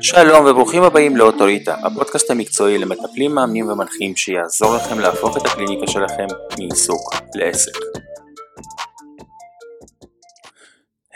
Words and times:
שלום 0.00 0.46
וברוכים 0.46 0.82
הבאים 0.82 1.16
לאוטוריטה, 1.16 1.74
הפודקאסט 1.74 2.30
המקצועי 2.30 2.78
למטפלים 2.78 3.34
מאמנים 3.34 3.68
ומנחים 3.68 4.16
שיעזור 4.16 4.76
לכם 4.76 4.98
להפוך 4.98 5.36
את 5.36 5.46
הקליניקה 5.46 5.86
שלכם 5.86 6.26
מעיסוק 6.58 7.14
לעסק. 7.34 7.72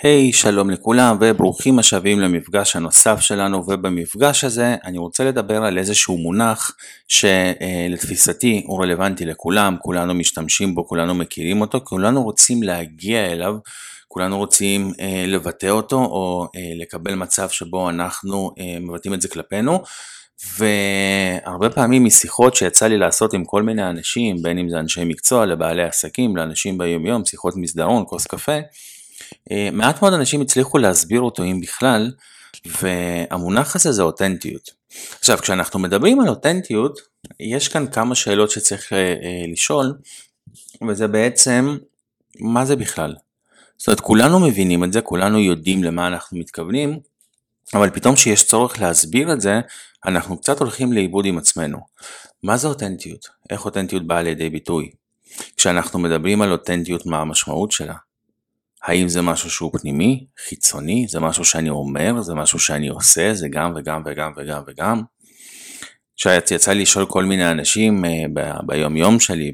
היי, 0.02 0.30
hey, 0.30 0.36
שלום 0.36 0.70
לכולם 0.70 1.16
וברוכים 1.20 1.78
השבים 1.78 2.20
למפגש 2.20 2.76
הנוסף 2.76 3.20
שלנו 3.20 3.64
ובמפגש 3.68 4.44
הזה 4.44 4.76
אני 4.84 4.98
רוצה 4.98 5.24
לדבר 5.24 5.64
על 5.64 5.78
איזשהו 5.78 6.18
מונח 6.18 6.76
שלתפיסתי 7.08 8.62
הוא 8.66 8.82
רלוונטי 8.82 9.24
לכולם, 9.24 9.76
כולנו 9.80 10.14
משתמשים 10.14 10.74
בו, 10.74 10.86
כולנו 10.86 11.14
מכירים 11.14 11.60
אותו, 11.60 11.80
כולנו 11.84 12.22
רוצים 12.22 12.62
להגיע 12.62 13.26
אליו 13.26 13.54
כולנו 14.14 14.38
רוצים 14.38 14.92
אה, 15.00 15.24
לבטא 15.28 15.66
אותו 15.66 15.96
או 15.96 16.46
אה, 16.56 16.72
לקבל 16.76 17.14
מצב 17.14 17.48
שבו 17.48 17.90
אנחנו 17.90 18.50
אה, 18.58 18.78
מבטאים 18.80 19.14
את 19.14 19.20
זה 19.20 19.28
כלפינו 19.28 19.82
והרבה 20.58 21.70
פעמים 21.70 22.04
משיחות 22.04 22.54
שיצא 22.54 22.86
לי 22.86 22.98
לעשות 22.98 23.34
עם 23.34 23.44
כל 23.44 23.62
מיני 23.62 23.88
אנשים, 23.90 24.36
בין 24.42 24.58
אם 24.58 24.68
זה 24.68 24.78
אנשי 24.78 25.04
מקצוע, 25.04 25.46
לבעלי 25.46 25.82
עסקים, 25.82 26.36
לאנשים 26.36 26.78
ביום 26.78 27.06
יום, 27.06 27.24
שיחות 27.24 27.56
מסדרון, 27.56 28.04
כוס 28.06 28.26
קפה, 28.26 28.58
אה, 29.50 29.68
מעט 29.72 30.02
מאוד 30.02 30.12
אנשים 30.12 30.40
הצליחו 30.40 30.78
להסביר 30.78 31.20
אותו 31.20 31.44
אם 31.44 31.60
בכלל, 31.60 32.12
והמונח 32.66 33.76
הזה 33.76 33.92
זה 33.92 34.02
אותנטיות. 34.02 34.70
עכשיו 35.18 35.38
כשאנחנו 35.38 35.80
מדברים 35.80 36.20
על 36.20 36.28
אותנטיות, 36.28 37.00
יש 37.40 37.68
כאן 37.68 37.86
כמה 37.86 38.14
שאלות 38.14 38.50
שצריך 38.50 38.92
אה, 38.92 38.98
אה, 38.98 39.44
לשאול, 39.52 39.94
וזה 40.88 41.08
בעצם, 41.08 41.76
מה 42.40 42.64
זה 42.64 42.76
בכלל? 42.76 43.14
זאת 43.78 43.88
אומרת, 43.88 44.00
כולנו 44.00 44.40
מבינים 44.40 44.84
את 44.84 44.92
זה, 44.92 45.00
כולנו 45.00 45.38
יודעים 45.38 45.84
למה 45.84 46.06
אנחנו 46.06 46.38
מתכוונים, 46.38 46.98
אבל 47.74 47.90
פתאום 47.90 48.16
שיש 48.16 48.46
צורך 48.46 48.80
להסביר 48.80 49.32
את 49.32 49.40
זה, 49.40 49.60
אנחנו 50.06 50.40
קצת 50.40 50.60
הולכים 50.60 50.92
לאיבוד 50.92 51.26
עם 51.26 51.38
עצמנו. 51.38 51.78
מה 52.42 52.56
זה 52.56 52.68
אותנטיות? 52.68 53.28
איך 53.50 53.64
אותנטיות 53.64 54.06
באה 54.06 54.22
לידי 54.22 54.50
ביטוי? 54.50 54.90
כשאנחנו 55.56 55.98
מדברים 55.98 56.42
על 56.42 56.52
אותנטיות, 56.52 57.06
מה 57.06 57.18
המשמעות 57.18 57.72
שלה? 57.72 57.94
האם 58.82 59.08
זה 59.08 59.22
משהו 59.22 59.50
שהוא 59.50 59.70
פנימי, 59.80 60.26
חיצוני, 60.48 61.06
זה 61.08 61.20
משהו 61.20 61.44
שאני 61.44 61.68
אומר, 61.68 62.22
זה 62.22 62.34
משהו 62.34 62.58
שאני 62.58 62.88
עושה, 62.88 63.34
זה 63.34 63.48
גם 63.48 63.72
וגם 63.76 64.02
וגם 64.06 64.32
וגם 64.36 64.62
וגם? 64.66 65.02
שיצא 66.16 66.72
לי 66.72 66.82
לשאול 66.82 67.06
כל 67.06 67.24
מיני 67.24 67.50
אנשים 67.50 68.04
אה, 68.04 68.52
ביום 68.66 68.96
יום 68.96 69.20
שלי, 69.20 69.52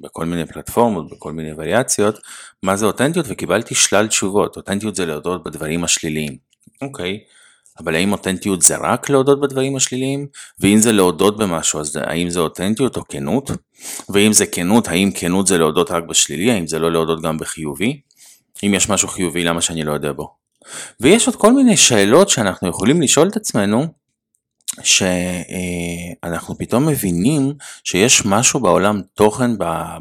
בכל 0.00 0.24
מיני 0.26 0.46
פלטפורמות, 0.46 1.10
בכל 1.10 1.32
מיני 1.32 1.52
וריאציות, 1.52 2.18
מה 2.62 2.76
זה 2.76 2.86
אותנטיות 2.86 3.26
וקיבלתי 3.28 3.74
שלל 3.74 4.06
תשובות. 4.06 4.56
אותנטיות 4.56 4.96
זה 4.96 5.06
להודות 5.06 5.44
בדברים 5.44 5.84
השליליים. 5.84 6.36
אוקיי, 6.82 7.18
אבל 7.78 7.94
האם 7.94 8.12
אותנטיות 8.12 8.62
זה 8.62 8.76
רק 8.76 9.10
להודות 9.10 9.40
בדברים 9.40 9.76
השליליים? 9.76 10.26
ואם 10.60 10.78
זה 10.78 10.92
להודות 10.92 11.36
במשהו, 11.36 11.80
אז 11.80 11.96
האם 11.96 12.30
זה 12.30 12.40
אותנטיות 12.40 12.96
או 12.96 13.02
כנות? 13.08 13.50
ואם 14.08 14.32
זה 14.32 14.46
כנות, 14.46 14.88
האם 14.88 15.10
כנות 15.14 15.46
זה 15.46 15.58
להודות 15.58 15.90
רק 15.90 16.04
בשלילי? 16.04 16.50
האם 16.50 16.66
זה 16.66 16.78
לא 16.78 16.92
להודות 16.92 17.22
גם 17.22 17.38
בחיובי? 17.38 18.00
אם 18.64 18.74
יש 18.74 18.88
משהו 18.88 19.08
חיובי, 19.08 19.44
למה 19.44 19.60
שאני 19.60 19.84
לא 19.84 19.92
יודע 19.92 20.12
בו? 20.12 20.34
ויש 21.00 21.26
עוד 21.26 21.36
כל 21.36 21.52
מיני 21.52 21.76
שאלות 21.76 22.28
שאנחנו 22.28 22.68
יכולים 22.68 23.02
לשאול 23.02 23.28
את 23.28 23.36
עצמנו, 23.36 23.86
שאנחנו 24.82 26.58
פתאום 26.58 26.86
מבינים 26.86 27.52
שיש 27.84 28.26
משהו 28.26 28.60
בעולם 28.60 29.00
תוכן 29.14 29.50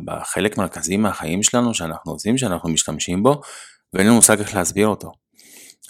בחלק 0.06 0.58
מרכזי 0.58 0.98
מהחיים 0.98 1.44
שלנו 1.44 1.74
שאנחנו 1.74 2.12
עושים, 2.12 2.38
שאנחנו 2.38 2.70
משתמשים 2.70 3.24
בו, 3.24 3.42
ואין 3.94 4.08
לנו 4.08 4.16
מושג 4.16 4.40
איך 4.40 4.56
להסביר 4.56 4.88
אותו. 4.88 5.12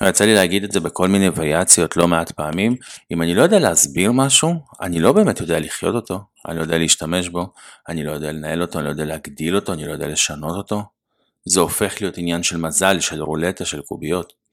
יצא 0.04 0.26
לי 0.26 0.34
להגיד 0.36 0.64
את 0.64 0.72
זה 0.72 0.80
בכל 0.80 1.08
מיני 1.08 1.30
וריאציות 1.36 1.98
לא 1.98 2.08
מעט 2.08 2.32
פעמים, 2.32 2.76
אם 3.12 3.22
אני 3.22 3.36
לא 3.36 3.42
יודע 3.42 3.60
להסביר 3.60 4.12
משהו, 4.12 4.54
אני 4.82 5.00
לא 5.00 5.12
באמת 5.12 5.40
יודע 5.40 5.60
לחיות 5.60 5.96
אותו, 5.96 6.20
אני 6.48 6.58
לא 6.58 6.62
יודע 6.62 6.78
להשתמש 6.78 7.30
בו, 7.30 7.48
אני 7.90 8.04
לא 8.04 8.12
יודע 8.12 8.32
לנהל 8.32 8.62
אותו, 8.62 8.80
אני 8.80 8.86
לא 8.86 8.90
יודע 8.90 9.06
להגדיל 9.06 9.56
אותו, 9.56 9.74
אני 9.74 9.86
לא 9.86 9.92
יודע 9.92 10.08
לשנות 10.08 10.56
אותו. 10.56 10.84
זה 11.46 11.60
הופך 11.60 12.02
להיות 12.02 12.18
עניין 12.18 12.44
של 12.44 12.58
מזל, 12.58 13.00
של 13.00 13.22
רולטה, 13.22 13.66
של 13.66 13.82
קוביות. 13.82 14.45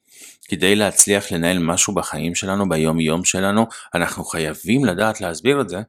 כדי 0.48 0.76
להצליח 0.76 1.32
לנהל 1.32 1.58
משהו 1.58 1.94
בחיים 1.94 2.34
שלנו, 2.34 2.68
ביום 2.68 3.00
יום 3.00 3.24
שלנו, 3.24 3.66
אנחנו 3.94 4.24
חייבים 4.24 4.84
לדעת 4.84 5.20
להסביר 5.20 5.60
את 5.60 5.68
זה, 5.68 5.82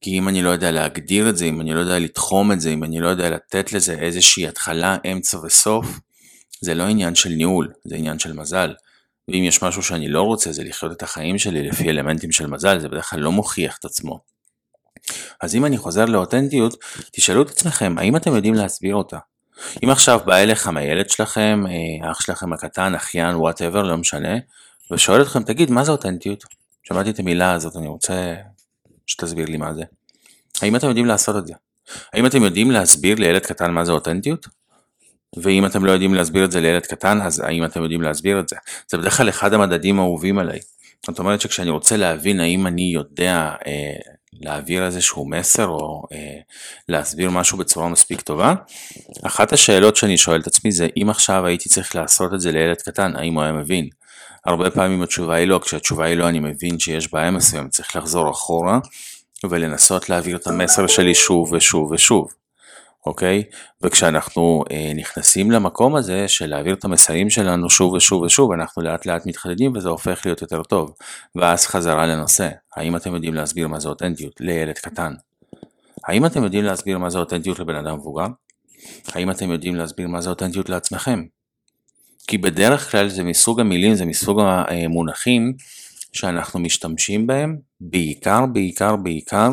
כי 0.00 0.18
אם 0.18 0.28
אני 0.28 0.42
לא 0.42 0.50
יודע 0.50 0.70
להגדיר 0.70 1.28
את 1.28 1.36
זה, 1.36 1.44
אם 1.44 1.60
אני 1.60 1.74
לא 1.74 1.80
יודע 1.80 1.98
לתחום 1.98 2.52
את 2.52 2.60
זה, 2.60 2.70
אם 2.70 2.84
אני 2.84 3.00
לא 3.00 3.08
יודע 3.08 3.30
לתת 3.30 3.72
לזה 3.72 3.94
איזושהי 3.94 4.48
התחלה, 4.48 4.96
אמצע 5.12 5.38
וסוף, 5.38 6.00
זה 6.60 6.74
לא 6.74 6.82
עניין 6.82 7.14
של 7.14 7.28
ניהול, 7.28 7.72
זה 7.84 7.96
עניין 7.96 8.18
של 8.18 8.32
מזל. 8.32 8.74
ואם 9.28 9.44
יש 9.44 9.62
משהו 9.62 9.82
שאני 9.82 10.08
לא 10.08 10.22
רוצה 10.22 10.52
זה 10.52 10.64
לחיות 10.64 10.92
את 10.92 11.02
החיים 11.02 11.38
שלי 11.38 11.68
לפי 11.68 11.90
אלמנטים 11.90 12.32
של 12.32 12.46
מזל, 12.46 12.78
זה 12.78 12.88
בדרך 12.88 13.10
כלל 13.10 13.20
לא 13.20 13.32
מוכיח 13.32 13.76
את 13.78 13.84
עצמו. 13.84 14.20
אז 15.40 15.54
אם 15.54 15.64
אני 15.64 15.78
חוזר 15.78 16.04
לאותנטיות, 16.04 16.84
תשאלו 17.12 17.42
את 17.42 17.50
עצמכם, 17.50 17.98
האם 17.98 18.16
אתם 18.16 18.34
יודעים 18.34 18.54
להסביר 18.54 18.94
אותה? 18.94 19.18
אם 19.84 19.90
עכשיו 19.90 20.20
בא 20.24 20.36
אליכם 20.36 20.76
הילד 20.76 21.10
שלכם, 21.10 21.64
אה, 21.68 22.10
אח 22.10 22.20
שלכם 22.20 22.52
הקטן, 22.52 22.94
אחיין, 22.94 23.36
whatever, 23.36 23.82
לא 23.82 23.96
משנה, 23.96 24.34
ושואל 24.90 25.22
אתכם, 25.22 25.42
תגיד, 25.42 25.70
מה 25.70 25.84
זה 25.84 25.92
אותנטיות? 25.92 26.44
שמעתי 26.82 27.10
את 27.10 27.18
המילה 27.18 27.52
הזאת, 27.52 27.76
אני 27.76 27.88
רוצה 27.88 28.34
שתסביר 29.06 29.46
לי 29.46 29.56
מה 29.56 29.74
זה. 29.74 29.82
האם 30.62 30.76
אתם 30.76 30.88
יודעים 30.88 31.06
לעשות 31.06 31.36
את 31.36 31.46
זה? 31.46 31.54
האם 32.12 32.26
אתם 32.26 32.42
יודעים 32.42 32.70
להסביר 32.70 33.18
לילד 33.18 33.46
קטן 33.46 33.70
מה 33.70 33.84
זה 33.84 33.92
אותנטיות? 33.92 34.46
ואם 35.36 35.66
אתם 35.66 35.84
לא 35.84 35.90
יודעים 35.92 36.14
להסביר 36.14 36.44
את 36.44 36.52
זה 36.52 36.60
לילד 36.60 36.86
קטן, 36.86 37.20
אז 37.22 37.40
האם 37.40 37.64
אתם 37.64 37.82
יודעים 37.82 38.02
להסביר 38.02 38.40
את 38.40 38.48
זה? 38.48 38.56
זה 38.90 38.98
בדרך 38.98 39.16
כלל 39.16 39.28
אחד 39.28 39.52
המדדים 39.52 39.98
האהובים 39.98 40.38
עליי. 40.38 40.58
זאת 41.06 41.18
אומרת 41.18 41.40
שכשאני 41.40 41.70
רוצה 41.70 41.96
להבין 41.96 42.40
האם 42.40 42.66
אני 42.66 42.92
יודע 42.94 43.54
אה, 43.66 44.12
להעביר 44.40 44.86
איזשהו 44.86 45.28
מסר 45.28 45.66
או 45.66 46.02
אה, 46.12 46.38
להסביר 46.88 47.30
משהו 47.30 47.58
בצורה 47.58 47.88
מספיק 47.88 48.20
טובה, 48.20 48.54
אחת 49.22 49.52
השאלות 49.52 49.96
שאני 49.96 50.16
שואל 50.16 50.40
את 50.40 50.46
עצמי 50.46 50.72
זה 50.72 50.88
אם 51.02 51.10
עכשיו 51.10 51.46
הייתי 51.46 51.68
צריך 51.68 51.96
לעשות 51.96 52.34
את 52.34 52.40
זה 52.40 52.52
לילד 52.52 52.76
קטן, 52.76 53.16
האם 53.16 53.34
הוא 53.34 53.42
היה 53.42 53.52
מבין? 53.52 53.88
הרבה 54.46 54.70
פעמים 54.70 55.02
התשובה 55.02 55.34
היא 55.34 55.46
לא, 55.46 55.60
כשהתשובה 55.64 56.06
היא 56.06 56.16
לא 56.16 56.28
אני 56.28 56.40
מבין 56.40 56.78
שיש 56.78 57.12
בעיה 57.12 57.30
מסוימת, 57.30 57.70
צריך 57.70 57.96
לחזור 57.96 58.30
אחורה 58.30 58.78
ולנסות 59.50 60.08
להעביר 60.08 60.36
את 60.36 60.46
המסר 60.46 60.86
שלי 60.86 61.14
שוב 61.14 61.52
ושוב 61.52 61.90
ושוב. 61.92 62.41
אוקיי? 63.06 63.42
וכשאנחנו 63.82 64.64
אה, 64.70 64.92
נכנסים 64.94 65.50
למקום 65.50 65.96
הזה 65.96 66.28
של 66.28 66.46
להעביר 66.46 66.74
את 66.74 66.84
המסרים 66.84 67.30
שלנו 67.30 67.70
שוב 67.70 67.92
ושוב 67.92 68.22
ושוב, 68.22 68.52
אנחנו 68.52 68.82
לאט 68.82 69.06
לאט 69.06 69.26
מתחדדים 69.26 69.72
וזה 69.76 69.88
הופך 69.88 70.22
להיות 70.24 70.42
יותר 70.42 70.62
טוב. 70.62 70.94
ואז 71.34 71.66
חזרה 71.66 72.06
לנושא, 72.06 72.48
האם 72.76 72.96
אתם 72.96 73.14
יודעים 73.14 73.34
להסביר 73.34 73.68
מה 73.68 73.80
זה 73.80 73.88
אותנטיות 73.88 74.40
לילד 74.40 74.78
קטן? 74.78 75.12
האם 76.04 76.26
אתם 76.26 76.44
יודעים 76.44 76.64
להסביר 76.64 76.98
מה 76.98 77.10
זה 77.10 77.18
אותנטיות 77.18 77.58
לבן 77.58 77.76
אדם 77.76 77.94
מבוגר? 77.96 78.26
האם 79.08 79.30
אתם 79.30 79.50
יודעים 79.50 79.76
להסביר 79.76 80.08
מה 80.08 80.20
זה 80.20 80.30
אותנטיות 80.30 80.68
לעצמכם? 80.68 81.24
כי 82.26 82.38
בדרך 82.38 82.90
כלל 82.90 83.08
זה 83.08 83.24
מסוג 83.24 83.60
המילים, 83.60 83.94
זה 83.94 84.04
מסוג 84.04 84.40
המונחים 84.40 85.52
שאנחנו 86.12 86.60
משתמשים 86.60 87.26
בהם, 87.26 87.56
בעיקר, 87.80 88.46
בעיקר, 88.46 88.96
בעיקר, 88.96 89.50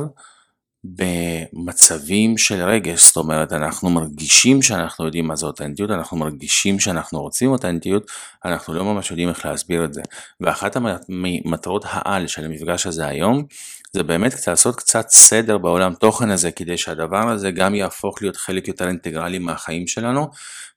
במצבים 0.84 2.38
של 2.38 2.63
רגש, 2.63 3.06
זאת 3.06 3.17
אומרת 3.17 3.53
אנחנו 3.53 3.90
מרגישים 3.90 4.62
שאנחנו 4.62 5.06
יודעים 5.06 5.28
מה 5.28 5.35
זה 5.35 5.45
אותנטיות, 5.45 5.91
אנחנו 5.91 6.17
מרגישים 6.17 6.79
שאנחנו 6.79 7.22
רוצים 7.22 7.51
אותנטיות, 7.51 8.12
אנחנו 8.45 8.73
לא 8.73 8.85
ממש 8.85 9.12
יודעים 9.12 9.29
איך 9.29 9.45
להסביר 9.45 9.85
את 9.85 9.94
זה. 9.94 10.01
ואחת 10.41 10.75
המטרות 10.75 11.85
העל 11.88 12.28
של 12.28 12.45
המפגש 12.45 12.88
הזה 12.88 13.07
היום, 13.07 13.44
זה 13.91 14.03
באמת 14.03 14.47
לעשות 14.47 14.75
קצת 14.75 15.09
סדר 15.09 15.57
בעולם 15.57 15.94
תוכן 15.94 16.29
הזה, 16.29 16.51
כדי 16.51 16.78
שהדבר 16.78 17.29
הזה 17.29 17.51
גם 17.51 17.75
יהפוך 17.75 18.22
להיות 18.22 18.38
חלק 18.38 18.68
יותר 18.68 18.88
אינטגרלי 18.88 19.39
מהחיים 19.39 19.88
שלנו, 19.88 20.28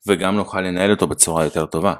וגם 0.07 0.37
נוכל 0.37 0.61
לנהל 0.61 0.91
אותו 0.91 1.07
בצורה 1.07 1.45
יותר 1.45 1.67
טובה. 1.67 1.95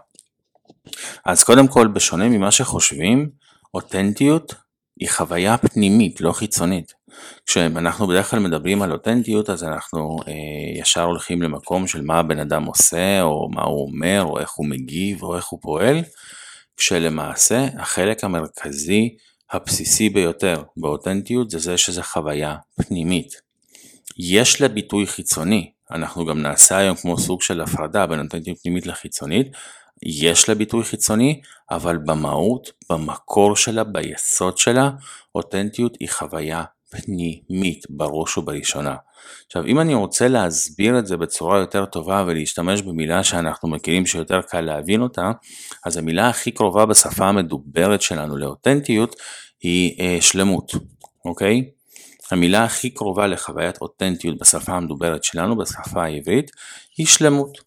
אז 1.25 1.45
קודם 1.45 1.69
כל, 1.69 1.87
בשונה 1.87 2.29
ממה 2.29 2.51
שחושבים, 2.51 3.31
אותנטיות 3.75 4.55
היא 5.01 5.11
חוויה 5.11 5.59
פנימית, 5.59 6.21
לא 6.21 6.33
חיצונית. 6.33 6.93
כשאנחנו 7.47 8.07
בדרך 8.07 8.31
כלל 8.31 8.39
מדברים 8.39 8.83
על 8.83 8.93
אותנטיות 8.93 9.51
אז 9.51 9.65
אנחנו 9.65 10.19
אה, 10.29 10.81
ישר 10.81 11.03
הולכים 11.03 11.43
למקום 11.43 11.87
של 11.87 12.03
מה 12.03 12.19
הבן 12.19 12.39
אדם 12.39 12.65
עושה 12.65 13.23
או 13.23 13.49
מה 13.51 13.63
הוא 13.63 13.87
אומר 13.87 14.23
או 14.25 14.39
איך 14.39 14.51
הוא 14.51 14.67
מגיב 14.67 15.23
או 15.23 15.37
איך 15.37 15.47
הוא 15.47 15.59
פועל, 15.63 16.03
כשלמעשה 16.77 17.67
החלק 17.79 18.25
המרכזי 18.25 19.17
הבסיסי 19.51 20.09
ביותר 20.09 20.63
באותנטיות 20.77 21.51
זה 21.51 21.59
זה 21.59 21.79
שזה 21.79 22.03
חוויה 22.03 22.57
פנימית. 22.77 23.41
יש 24.19 24.61
לה 24.61 24.69
ביטוי 24.69 25.07
חיצוני, 25.07 25.71
אנחנו 25.91 26.27
גם 26.27 26.43
נעשה 26.43 26.77
היום 26.77 26.97
כמו 26.97 27.19
סוג 27.19 27.43
של 27.43 27.61
הפרדה 27.61 28.07
בין 28.07 28.21
אותנטיות 28.21 28.59
פנימית 28.63 28.87
לחיצונית, 28.87 29.47
יש 30.03 30.49
לה 30.49 30.55
ביטוי 30.55 30.85
חיצוני, 30.85 31.41
אבל 31.71 31.99
במהות, 31.99 32.71
במקור 32.91 33.57
שלה, 33.57 33.85
ביסוד 33.85 34.59
שלה, 34.59 34.91
אותנטיות 35.35 35.97
היא 36.01 36.09
חוויה 36.09 36.65
פנימית 36.93 37.85
בראש 37.91 38.39
ובראשונה. 38.39 38.97
עכשיו 39.47 39.67
אם 39.67 39.81
אני 39.81 39.95
רוצה 39.95 40.29
להסביר 40.29 40.99
את 40.99 41.07
זה 41.07 41.17
בצורה 41.17 41.59
יותר 41.59 41.85
טובה 41.85 42.25
ולהשתמש 42.27 42.83
במילה 42.83 43.25
שאנחנו 43.25 43.69
מכירים 43.69 44.07
שיותר 44.07 44.43
קל 44.43 44.61
להבין 44.61 45.03
אותה, 45.03 45.31
אז 45.87 45.97
המילה 45.97 46.29
הכי 46.29 46.51
קרובה 46.51 46.87
בשפה 46.87 47.27
המדוברת 47.27 48.03
שלנו 48.03 48.37
לאותנטיות 48.37 49.17
היא 49.63 50.01
אה, 50.01 50.19
שלמות, 50.21 50.73
אוקיי? 51.25 51.71
המילה 52.31 52.65
הכי 52.65 52.91
קרובה 52.91 53.27
לחוויית 53.27 53.81
אותנטיות 53.81 54.39
בשפה 54.39 54.73
המדוברת 54.73 55.25
שלנו, 55.25 55.57
בשפה 55.57 56.05
העברית, 56.05 56.51
היא 56.99 57.07
שלמות. 57.07 57.59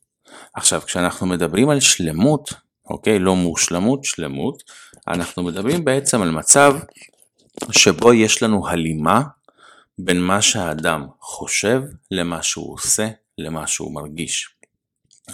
עכשיו 0.53 0.81
כשאנחנו 0.85 1.27
מדברים 1.27 1.69
על 1.69 1.79
שלמות, 1.79 2.53
אוקיי? 2.89 3.19
לא 3.19 3.35
מושלמות, 3.35 4.03
שלמות, 4.03 4.63
אנחנו 5.07 5.43
מדברים 5.43 5.85
בעצם 5.85 6.21
על 6.21 6.31
מצב 6.31 6.75
שבו 7.71 8.13
יש 8.13 8.43
לנו 8.43 8.67
הלימה 8.67 9.21
בין 9.99 10.21
מה 10.21 10.41
שהאדם 10.41 11.07
חושב 11.21 11.81
למה 12.11 12.43
שהוא 12.43 12.73
עושה, 12.73 13.07
למה 13.37 13.67
שהוא 13.67 13.95
מרגיש. 13.95 14.49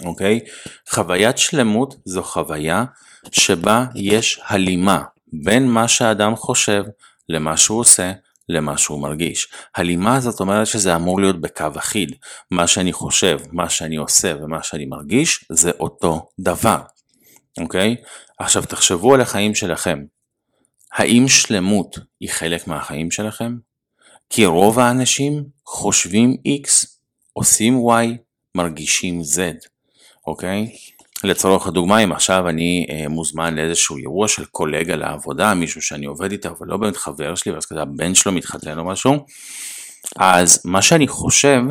אוקיי? 0.04 0.40
חוויית 0.88 1.38
שלמות 1.38 1.94
זו 2.04 2.22
חוויה 2.22 2.84
שבה 3.32 3.86
יש 3.94 4.40
הלימה 4.44 5.02
בין 5.32 5.68
מה 5.68 5.88
שהאדם 5.88 6.36
חושב 6.36 6.84
למה 7.28 7.56
שהוא 7.56 7.80
עושה, 7.80 8.12
למה 8.48 8.78
שהוא 8.78 9.02
מרגיש. 9.02 9.48
הלימה 9.76 10.20
זאת 10.20 10.40
אומרת 10.40 10.66
שזה 10.66 10.96
אמור 10.96 11.20
להיות 11.20 11.40
בקו 11.40 11.66
אחיד. 11.78 12.14
מה 12.50 12.66
שאני 12.66 12.92
חושב, 12.92 13.38
מה 13.52 13.68
שאני 13.68 13.96
עושה 13.96 14.34
ומה 14.42 14.62
שאני 14.62 14.86
מרגיש 14.86 15.44
זה 15.52 15.70
אותו 15.80 16.28
דבר. 16.40 16.78
אוקיי? 17.60 17.96
עכשיו 18.38 18.62
תחשבו 18.62 19.14
על 19.14 19.20
החיים 19.20 19.54
שלכם. 19.54 20.04
האם 20.92 21.28
שלמות 21.28 21.98
היא 22.20 22.30
חלק 22.30 22.66
מהחיים 22.66 23.10
שלכם? 23.10 23.56
כי 24.30 24.46
רוב 24.46 24.78
האנשים 24.78 25.44
חושבים 25.66 26.36
X, 26.64 26.86
עושים 27.32 27.82
Y, 27.88 28.16
מרגישים 28.54 29.20
Z, 29.20 29.66
אוקיי? 30.26 30.72
לצורך 31.24 31.66
הדוגמה, 31.66 31.98
אם 31.98 32.12
עכשיו 32.12 32.48
אני 32.48 32.86
אה, 32.90 33.08
מוזמן 33.08 33.54
לאיזשהו 33.54 33.96
אירוע 33.96 34.28
של 34.28 34.44
קולגה 34.44 34.96
לעבודה, 34.96 35.54
מישהו 35.54 35.82
שאני 35.82 36.06
עובד 36.06 36.32
איתו, 36.32 36.48
אבל 36.48 36.66
לא 36.66 36.76
באמת 36.76 36.96
חבר 36.96 37.34
שלי, 37.34 37.52
ואז 37.52 37.66
כזה 37.66 37.82
הבן 37.82 38.14
שלו 38.14 38.32
מתחתן 38.32 38.78
או 38.78 38.84
משהו, 38.84 39.26
אז 40.16 40.62
מה 40.64 40.82
שאני 40.82 41.08
חושב 41.08 41.62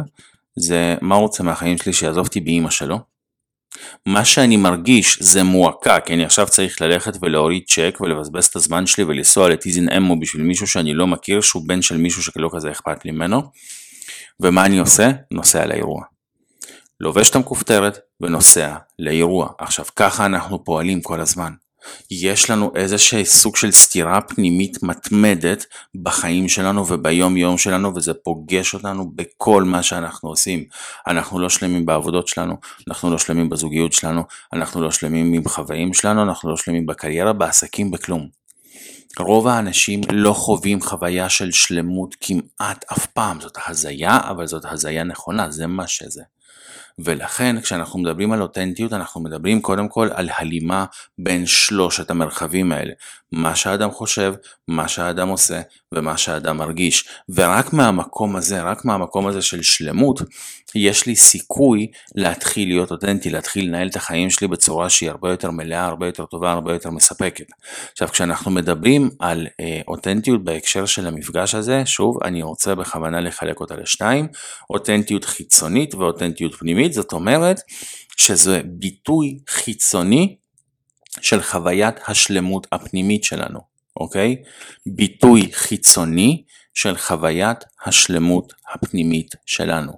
זה 0.55 0.95
מה 1.01 1.15
הוא 1.15 1.21
רוצה 1.21 1.43
מהחיים 1.43 1.77
שלי 1.77 1.93
שיעזוב 1.93 2.25
אותי 2.25 2.39
באימא 2.39 2.69
שלו, 2.69 2.99
מה 4.05 4.25
שאני 4.25 4.57
מרגיש 4.57 5.17
זה 5.21 5.43
מועקה, 5.43 5.99
כי 5.99 6.13
אני 6.13 6.25
עכשיו 6.25 6.47
צריך 6.47 6.81
ללכת 6.81 7.13
ולהוריד 7.21 7.63
צ'ק 7.67 7.97
ולבזבז 8.01 8.45
את 8.45 8.55
הזמן 8.55 8.85
שלי 8.85 9.03
ולנסוע 9.03 9.49
לטיזין 9.49 9.89
אמו 9.89 10.19
בשביל 10.19 10.43
מישהו 10.43 10.67
שאני 10.67 10.93
לא 10.93 11.07
מכיר, 11.07 11.41
שהוא 11.41 11.63
בן 11.67 11.81
של 11.81 11.97
מישהו 11.97 12.23
שלא 12.23 12.49
כזה 12.53 12.71
אכפת 12.71 13.05
לי 13.05 13.11
ממנו. 13.11 13.41
ומה 14.39 14.65
אני 14.65 14.79
עושה? 14.79 15.11
נוסע 15.31 15.65
לאירוע. 15.65 16.03
לובש 16.99 17.29
את 17.29 17.35
המכופתרת 17.35 17.99
ונוסע 18.21 18.75
לאירוע. 18.99 19.49
עכשיו 19.59 19.85
ככה 19.95 20.25
אנחנו 20.25 20.63
פועלים 20.63 21.01
כל 21.01 21.21
הזמן. 21.21 21.51
יש 22.11 22.49
לנו 22.49 22.71
איזשהו 22.75 23.25
סוג 23.25 23.55
של 23.55 23.71
סתירה 23.71 24.21
פנימית 24.21 24.83
מתמדת 24.83 25.65
בחיים 25.95 26.49
שלנו 26.49 26.87
וביום 26.87 27.37
יום 27.37 27.57
שלנו 27.57 27.95
וזה 27.95 28.13
פוגש 28.13 28.73
אותנו 28.73 29.11
בכל 29.15 29.63
מה 29.63 29.83
שאנחנו 29.83 30.29
עושים. 30.29 30.65
אנחנו 31.07 31.39
לא 31.39 31.49
שלמים 31.49 31.85
בעבודות 31.85 32.27
שלנו, 32.27 32.55
אנחנו 32.87 33.11
לא 33.11 33.17
שלמים 33.17 33.49
בזוגיות 33.49 33.93
שלנו, 33.93 34.23
אנחנו 34.53 34.81
לא 34.81 34.91
שלמים 34.91 35.33
עם 35.33 35.47
חוואים 35.47 35.93
שלנו, 35.93 36.23
אנחנו 36.23 36.49
לא 36.49 36.57
שלמים 36.57 36.85
בקריירה, 36.85 37.33
בעסקים, 37.33 37.91
בכלום. 37.91 38.41
רוב 39.19 39.47
האנשים 39.47 40.01
לא 40.11 40.33
חווים 40.33 40.81
חוויה 40.81 41.29
של 41.29 41.51
שלמות 41.51 42.15
כמעט 42.21 42.85
אף 42.93 43.05
פעם, 43.05 43.41
זאת 43.41 43.57
הזיה, 43.67 44.19
אבל 44.29 44.47
זאת 44.47 44.65
הזיה 44.65 45.03
נכונה, 45.03 45.51
זה 45.51 45.67
מה 45.67 45.87
שזה. 45.87 46.23
ולכן 46.99 47.61
כשאנחנו 47.61 47.99
מדברים 47.99 48.31
על 48.31 48.41
אותנטיות 48.41 48.93
אנחנו 48.93 49.21
מדברים 49.21 49.61
קודם 49.61 49.87
כל 49.87 50.09
על 50.13 50.29
הלימה 50.37 50.85
בין 51.17 51.45
שלושת 51.45 52.11
המרחבים 52.11 52.71
האלה, 52.71 52.93
מה 53.31 53.55
שהאדם 53.55 53.91
חושב, 53.91 54.33
מה 54.67 54.87
שהאדם 54.87 55.27
עושה 55.29 55.61
ומה 55.93 56.17
שהאדם 56.17 56.57
מרגיש, 56.57 57.09
ורק 57.29 57.73
מהמקום 57.73 58.35
הזה, 58.35 58.61
רק 58.61 58.85
מהמקום 58.85 59.27
הזה 59.27 59.41
של 59.41 59.61
שלמות, 59.61 60.21
יש 60.75 61.05
לי 61.05 61.15
סיכוי 61.15 61.87
להתחיל 62.15 62.67
להיות 62.67 62.91
אותנטי, 62.91 63.29
להתחיל 63.29 63.67
לנהל 63.67 63.87
את 63.87 63.95
החיים 63.95 64.29
שלי 64.29 64.47
בצורה 64.47 64.89
שהיא 64.89 65.09
הרבה 65.09 65.31
יותר 65.31 65.51
מלאה, 65.51 65.85
הרבה 65.85 66.05
יותר 66.05 66.25
טובה, 66.25 66.51
הרבה 66.51 66.73
יותר 66.73 66.89
מספקת. 66.89 67.45
עכשיו 67.91 68.07
כשאנחנו 68.07 68.51
מדברים 68.51 69.09
על 69.19 69.47
אה, 69.59 69.81
אותנטיות 69.87 70.43
בהקשר 70.43 70.85
של 70.85 71.07
המפגש 71.07 71.55
הזה, 71.55 71.85
שוב 71.85 72.23
אני 72.23 72.43
רוצה 72.43 72.75
בכוונה 72.75 73.21
לחלק 73.21 73.59
אותה 73.59 73.75
לשתיים, 73.75 74.27
אותנטיות 74.69 75.25
חיצונית 75.25 75.95
ואותנטיות 75.95 76.55
פנימית, 76.55 76.93
זאת 76.93 77.13
אומרת 77.13 77.61
שזה 78.17 78.61
ביטוי 78.65 79.39
חיצוני 79.49 80.35
של 81.21 81.41
חוויית 81.41 81.95
השלמות 82.07 82.67
הפנימית 82.71 83.23
שלנו, 83.23 83.59
אוקיי? 83.97 84.35
ביטוי 84.85 85.49
חיצוני 85.53 86.43
של 86.73 86.97
חוויית 86.97 87.57
השלמות 87.85 88.53
הפנימית 88.73 89.35
שלנו. 89.45 89.91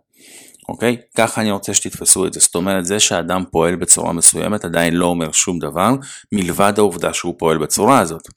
אוקיי? 0.70 0.98
ככה 1.18 1.42
אני 1.42 1.52
רוצה 1.52 1.74
שתתפסו 1.74 2.28
את 2.28 2.34
זה. 2.34 2.40
זאת 2.40 2.56
אומרת, 2.56 2.86
זה 2.86 3.00
שאדם 3.00 3.44
פועל 3.52 3.76
בצורה 3.76 4.14
מסוימת 4.14 4.66
עדיין 4.66 4.94
לא 4.94 5.06
אומר 5.06 5.32
שום 5.32 5.60
דבר, 5.60 5.90
מלבד 6.32 6.74
העובדה 6.78 7.14
שהוא 7.14 7.36
פועל 7.38 7.58
בצורה 7.58 8.00
הזאת. 8.00 8.28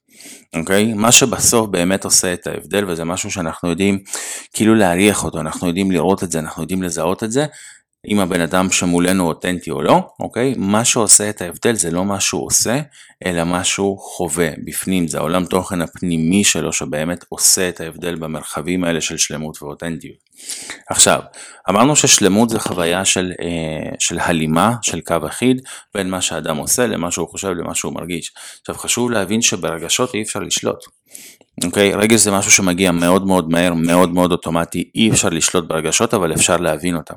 אוקיי? 0.55 0.93
מה 0.93 1.11
שבסוף 1.11 1.67
באמת 1.69 2.05
עושה 2.05 2.33
את 2.33 2.47
ההבדל, 2.47 2.85
וזה 2.87 3.03
משהו 3.03 3.31
שאנחנו 3.31 3.69
יודעים 3.69 3.99
כאילו 4.53 4.75
להריח 4.75 5.23
אותו, 5.23 5.39
אנחנו 5.39 5.67
יודעים 5.67 5.91
לראות 5.91 6.23
את 6.23 6.31
זה, 6.31 6.39
אנחנו 6.39 6.63
יודעים 6.63 6.83
לזהות 6.83 7.23
את 7.23 7.31
זה, 7.31 7.45
אם 8.07 8.19
הבן 8.19 8.41
אדם 8.41 8.71
שמולנו 8.71 9.27
אותנטי 9.27 9.71
או 9.71 9.81
לא, 9.81 9.99
אוקיי? 10.19 10.53
מה 10.57 10.85
שעושה 10.85 11.29
את 11.29 11.41
ההבדל 11.41 11.75
זה 11.75 11.91
לא 11.91 12.05
מה 12.05 12.19
שהוא 12.19 12.45
עושה, 12.45 12.79
אלא 13.25 13.43
מה 13.43 13.63
שהוא 13.63 13.99
חווה 13.99 14.49
בפנים, 14.65 15.07
זה 15.07 15.17
העולם 15.17 15.45
תוכן 15.45 15.81
הפנימי 15.81 16.43
שלו 16.43 16.73
שבאמת 16.73 17.25
עושה 17.29 17.69
את 17.69 17.81
ההבדל 17.81 18.15
במרחבים 18.15 18.83
האלה 18.83 19.01
של 19.01 19.17
שלמות 19.17 19.63
ואותנטיות. 19.63 20.17
עכשיו, 20.89 21.21
אמרנו 21.69 21.95
ששלמות 21.95 22.49
זה 22.49 22.59
חוויה 22.59 23.05
של, 23.05 23.31
אה, 23.41 23.89
של 23.99 24.19
הלימה, 24.19 24.71
של 24.81 25.01
קו 25.01 25.15
אחיד, 25.27 25.61
בין 25.95 26.09
מה 26.09 26.21
שאדם 26.21 26.57
עושה 26.57 26.87
למה 26.87 27.11
שהוא 27.11 27.27
חושב 27.27 27.47
למה 27.47 27.75
שהוא 27.75 27.93
מרגיש. 27.93 28.31
עכשיו 28.59 28.75
חשוב 28.75 29.11
להבין 29.11 29.41
שברגשות 29.41 30.13
אי 30.13 30.21
אפשר 30.21 30.39
לשלוט. 30.39 30.79
אוקיי, 31.63 31.93
רגש 31.93 32.19
זה 32.19 32.31
משהו 32.31 32.51
שמגיע 32.51 32.91
מאוד 32.91 33.27
מאוד 33.27 33.49
מהר, 33.49 33.73
מאוד 33.73 34.13
מאוד 34.13 34.31
אוטומטי, 34.31 34.91
אי 34.95 35.11
אפשר 35.11 35.29
לשלוט 35.29 35.67
ברגשות 35.67 36.13
אבל 36.13 36.33
אפשר 36.33 36.57
להבין 36.57 36.95
אותם. 36.95 37.15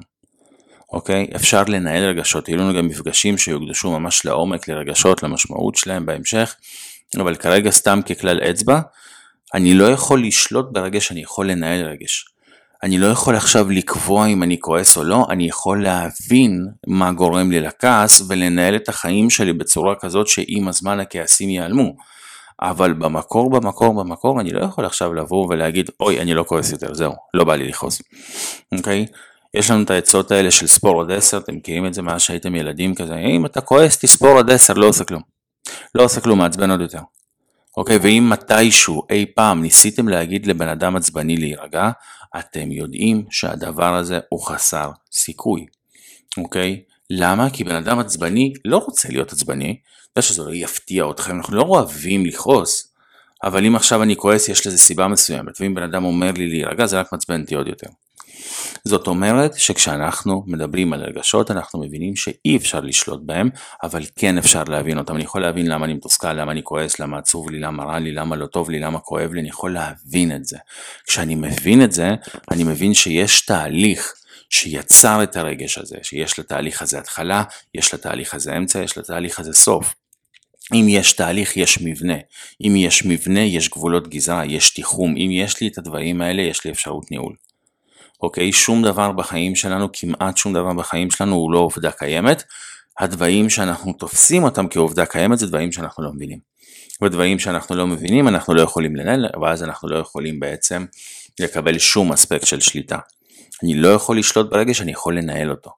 אוקיי? 0.93 1.27
אפשר 1.37 1.65
לנהל 1.65 2.05
רגשות, 2.05 2.49
יהיו 2.49 2.59
לנו 2.59 2.79
גם 2.79 2.87
מפגשים 2.87 3.39
שיוקדשו 3.39 3.91
ממש 3.91 4.25
לעומק 4.25 4.69
לרגשות, 4.69 5.23
למשמעות 5.23 5.75
שלהם 5.75 6.07
בהמשך, 6.07 6.55
אבל 7.17 7.35
כרגע 7.35 7.71
סתם 7.71 8.01
ככלל 8.09 8.41
אצבע, 8.41 8.81
אני 9.55 9.75
לא 9.75 9.85
יכול 9.85 10.23
לשלוט 10.23 10.67
ברגש, 10.73 11.13
אני 11.13 11.21
יכול 11.23 11.51
לנהל 11.51 11.87
רגש. 11.87 12.25
אני 12.83 12.99
לא 12.99 13.07
יכול 13.07 13.37
עכשיו 13.37 13.71
לקבוע 13.71 14.27
אם 14.27 14.43
אני 14.43 14.61
כועס 14.61 14.97
או 14.97 15.05
לא, 15.05 15.27
אני 15.31 15.49
יכול 15.49 15.83
להבין 15.83 16.67
מה 16.87 17.13
גורם 17.13 17.51
לי 17.51 17.61
לכעס 17.61 18.23
ולנהל 18.29 18.77
את 18.77 18.89
החיים 18.89 19.31
שלי 19.31 19.53
בצורה 19.53 19.95
כזאת 20.01 20.29
שעם 20.29 20.69
הזמן 20.69 21.01
הכעסים 21.01 21.49
ייעלמו. 21.49 21.95
אבל 22.63 22.93
במקור, 22.93 23.51
במקור, 23.51 24.05
במקור, 24.05 24.41
אני 24.41 24.51
לא 24.51 24.65
יכול 24.65 24.87
עכשיו 24.87 25.15
לבוא 25.15 25.47
ולהגיד, 25.51 25.91
אוי, 26.01 26.21
אני 26.21 26.35
לא 26.35 26.43
כועס 26.43 26.73
יותר, 26.73 26.95
זהו, 26.95 27.13
לא 27.35 27.45
בא 27.45 27.57
לי 27.57 27.69
לכעוס. 27.69 28.03
אוקיי? 28.73 29.07
Okay? 29.09 29.30
יש 29.55 29.71
לנו 29.71 29.83
את 29.83 29.91
העצות 29.91 30.31
האלה 30.31 30.51
של 30.51 30.67
ספור 30.67 31.03
עד 31.03 31.11
10, 31.11 31.39
אתם 31.39 31.57
מכירים 31.57 31.87
את 31.87 31.95
זה 31.95 32.03
מאז 32.03 32.21
שהייתם 32.21 32.55
ילדים 32.55 32.95
כזה, 32.95 33.17
אם 33.17 33.47
אתה 33.47 33.61
כועס 33.61 33.99
תספור 33.99 34.39
עד 34.39 34.51
10, 34.51 34.75
לא 34.75 34.87
עושה 34.87 35.05
כלום. 35.05 35.23
לא 35.95 36.05
עושה 36.05 36.21
כלום, 36.21 36.39
מעצבן 36.39 36.71
עוד 36.71 36.81
יותר. 36.81 37.01
אוקיי, 37.77 37.99
ואם 38.03 38.31
מתישהו 38.31 39.03
אי 39.11 39.27
פעם 39.35 39.63
ניסיתם 39.63 40.09
להגיד 40.09 40.47
לבן 40.47 40.69
אדם 40.69 40.97
עצבני 40.97 41.37
להירגע, 41.37 41.91
אתם 42.39 42.73
יודעים 42.73 43.25
שהדבר 43.31 43.95
הזה 43.95 44.21
הוא 44.29 44.47
חסר 44.47 44.91
סיכוי. 45.13 45.67
אוקיי? 46.39 46.83
למה? 47.11 47.51
כי 47.51 47.65
בן 47.65 47.75
אדם 47.75 47.99
עצבני 47.99 48.53
לא 48.65 48.77
רוצה 48.77 49.09
להיות 49.09 49.33
עצבני, 49.33 49.77
יודע 50.11 50.23
שזה 50.23 50.43
לא 50.43 50.55
יפתיע 50.55 51.05
אתכם, 51.11 51.37
אנחנו 51.37 51.57
לא 51.57 51.63
אוהבים 51.63 52.27
לכעוס. 52.27 52.95
אבל 53.45 53.67
אם 53.67 53.77
עכשיו 53.77 54.03
אני 54.03 54.17
כועס 54.17 54.49
יש 54.49 54.67
לזה 54.67 54.79
סיבה 54.79 55.09
מסוימת, 55.09 55.61
ואם 55.61 55.75
בן 55.75 55.83
אדם 55.83 56.05
אומר 56.05 56.31
לי 56.33 56.49
להירגע 56.49 56.87
זה 56.87 57.01
רק 57.01 57.13
מעצבן 57.13 57.41
אותי 57.41 57.55
עוד 57.55 57.67
יותר. 57.67 57.87
זאת 58.85 59.07
אומרת 59.07 59.55
שכשאנחנו 59.59 60.45
מדברים 60.47 60.93
על 60.93 61.03
רגשות 61.03 61.51
אנחנו 61.51 61.81
מבינים 61.81 62.17
שאי 62.17 62.57
אפשר 62.57 62.81
לשלוט 62.81 63.21
בהם, 63.25 63.51
אבל 63.83 64.03
כן 64.17 64.39
אפשר 64.39 64.65
להבין 64.65 64.99
אותם. 64.99 65.17
אני 65.17 65.25
יכול 65.25 65.43
להבין 65.43 65.67
למה 65.67 65.87
אני 65.87 65.95
מתוסכל, 65.95 66.33
למה 66.33 66.53
אני 66.53 66.63
כועס, 66.63 67.01
למה 67.01 67.19
עצוב 67.19 67.51
לי, 67.51 67.59
למה 67.59 67.85
רע 67.85 67.99
לי, 67.99 68.13
למה 68.13 68.37
לא 68.37 68.47
טוב 68.47 68.71
לי, 68.71 68.79
למה 68.79 68.99
כואב 68.99 69.33
לי, 69.33 69.41
אני 69.41 69.49
יכול 69.49 69.75
להבין 69.75 70.37
את 70.37 70.45
זה. 70.45 70.59
כשאני 71.07 71.35
מבין 71.35 71.85
את 71.85 71.93
זה, 71.93 72.15
אני 72.51 72.65
מבין 72.65 72.95
שיש 72.95 73.47
תהליך 73.47 74.15
שיצר 74.51 75.23
את 75.23 75.37
הרגש 75.37 75.79
הזה, 75.79 75.97
שיש 76.03 76.39
לתהליך 76.39 76.83
הזה 76.83 76.99
התחלה, 76.99 77.43
יש 77.75 77.95
לתהליך 77.95 78.35
הזה 78.35 78.57
אמצע, 78.57 78.83
יש 78.83 78.99
לתהליך 78.99 79.41
הזה 79.41 79.53
סוף. 79.53 79.95
אם 80.75 80.87
יש 80.89 81.13
תהליך, 81.13 81.57
יש 81.57 81.79
מבנה. 81.81 82.17
אם 82.67 82.77
יש 82.77 83.05
מבנה, 83.05 83.41
יש 83.41 83.69
גבולות 83.69 84.09
גזרה, 84.09 84.47
יש 84.47 84.71
תיחום. 84.71 85.15
אם 85.17 85.29
יש 85.33 85.61
לי 85.61 85.69
את 85.69 85.79
הדברים 85.79 86.21
האלה, 86.21 86.43
יש 86.43 86.65
לי 86.65 86.71
אפשרות 86.71 87.11
ניהול. 87.11 87.35
אוקיי? 88.23 88.53
שום 88.53 88.83
דבר 88.83 89.13
בחיים 89.13 89.55
שלנו, 89.55 89.89
כמעט 89.93 90.37
שום 90.37 90.53
דבר 90.53 90.73
בחיים 90.73 91.11
שלנו 91.11 91.37
הוא 91.37 91.53
לא 91.53 91.59
עובדה 91.59 91.91
קיימת. 91.91 92.43
הדברים 92.99 93.51
שאנחנו 93.51 93.93
תופסים 93.93 94.45
אותם 94.45 94.69
כעובדה 94.69 95.07
קיימת 95.07 95.39
זה 95.39 95.47
דברים 95.47 95.73
שאנחנו 95.73 96.05
לא 96.05 96.13
מבינים. 96.13 96.39
ודברים 97.03 97.39
שאנחנו 97.39 97.77
לא 97.77 97.87
מבינים 97.87 98.29
אנחנו 98.29 98.55
לא 98.55 98.63
יכולים 98.63 98.97
לנהל, 98.97 99.27
ואז 99.43 99.63
אנחנו 99.63 99.89
לא 99.89 99.99
יכולים 99.99 100.41
בעצם 100.41 100.85
לקבל 101.41 101.79
שום 101.79 102.13
אספקט 102.13 102.47
של 102.47 102.61
שליטה. 102.61 102.99
אני 103.63 103.75
לא 103.75 103.89
יכול 103.89 104.19
לשלוט 104.19 104.51
ברגש, 104.51 104.81
אני 104.81 104.93
יכול 104.93 105.19
לנהל 105.19 105.51
אותו. 105.51 105.71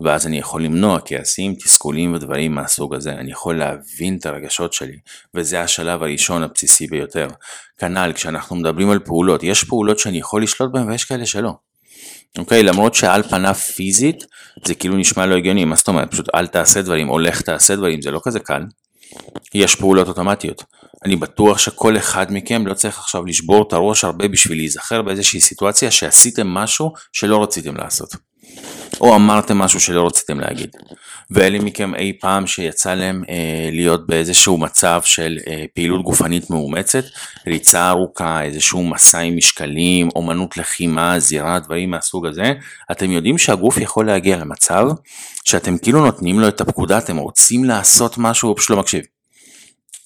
ואז 0.00 0.26
אני 0.26 0.38
יכול 0.38 0.64
למנוע 0.64 0.98
כעסים, 1.04 1.54
תסכולים 1.54 2.14
ודברים 2.14 2.54
מהסוג 2.54 2.94
הזה. 2.94 3.12
אני 3.12 3.30
יכול 3.30 3.58
להבין 3.58 4.16
את 4.16 4.26
הרגשות 4.26 4.72
שלי, 4.72 4.98
וזה 5.34 5.60
השלב 5.60 6.02
הראשון 6.02 6.42
הבסיסי 6.42 6.86
ביותר. 6.86 7.28
כנ"ל, 7.78 8.12
כשאנחנו 8.14 8.56
מדברים 8.56 8.90
על 8.90 8.98
פעולות, 8.98 9.42
יש 9.42 9.64
פעולות 9.64 9.98
שאני 9.98 10.18
יכול 10.18 10.42
לשלוט 10.42 10.72
בהן 10.72 10.88
ויש 10.88 11.04
כאלה 11.04 11.26
שלא. 11.26 11.69
אוקיי? 12.38 12.62
למרות 12.62 12.94
שעל 12.94 13.22
פניו 13.22 13.54
פיזית 13.54 14.24
זה 14.64 14.74
כאילו 14.74 14.96
נשמע 14.96 15.26
לא 15.26 15.34
הגיוני, 15.34 15.64
מה 15.64 15.76
זאת 15.76 15.88
אומרת? 15.88 16.10
פשוט 16.10 16.28
אל 16.34 16.46
תעשה 16.46 16.82
דברים, 16.82 17.08
או 17.10 17.18
לך 17.18 17.40
תעשה 17.40 17.76
דברים, 17.76 18.02
זה 18.02 18.10
לא 18.10 18.20
כזה 18.24 18.40
קל. 18.40 18.62
יש 19.54 19.74
פעולות 19.74 20.08
אוטומטיות. 20.08 20.64
אני 21.04 21.16
בטוח 21.16 21.58
שכל 21.58 21.96
אחד 21.96 22.26
מכם 22.30 22.66
לא 22.66 22.74
צריך 22.74 22.98
עכשיו 22.98 23.24
לשבור 23.24 23.64
את 23.68 23.72
הראש 23.72 24.04
הרבה 24.04 24.28
בשביל 24.28 24.58
להיזכר 24.58 25.02
באיזושהי 25.02 25.40
סיטואציה 25.40 25.90
שעשיתם 25.90 26.46
משהו 26.46 26.92
שלא 27.12 27.42
רציתם 27.42 27.76
לעשות. 27.76 28.16
או 29.00 29.14
אמרתם 29.14 29.58
משהו 29.58 29.80
שלא 29.80 30.06
רציתם 30.06 30.40
להגיד. 30.40 30.76
ואלה 31.30 31.58
מכם 31.58 31.94
אי 31.94 32.12
פעם 32.20 32.46
שיצא 32.46 32.94
להם 32.94 33.22
אה, 33.28 33.68
להיות 33.72 34.06
באיזשהו 34.06 34.58
מצב 34.58 35.00
של 35.04 35.38
אה, 35.48 35.64
פעילות 35.74 36.02
גופנית 36.02 36.50
מאומצת, 36.50 37.04
ריצה 37.46 37.88
ארוכה, 37.88 38.42
איזשהו 38.42 38.84
מסע 38.84 39.18
עם 39.18 39.36
משקלים, 39.36 40.08
אומנות 40.16 40.56
לחימה, 40.56 41.20
זירה, 41.20 41.58
דברים 41.58 41.90
מהסוג 41.90 42.26
הזה, 42.26 42.52
אתם 42.92 43.10
יודעים 43.10 43.38
שהגוף 43.38 43.78
יכול 43.78 44.06
להגיע 44.06 44.36
למצב 44.36 44.86
שאתם 45.44 45.78
כאילו 45.78 46.04
נותנים 46.04 46.40
לו 46.40 46.48
את 46.48 46.60
הפקודה, 46.60 46.98
אתם 46.98 47.16
רוצים 47.16 47.64
לעשות 47.64 48.18
משהו, 48.18 48.48
הוא 48.48 48.56
פשוט 48.56 48.70
לא 48.70 48.76
מקשיב. 48.76 49.02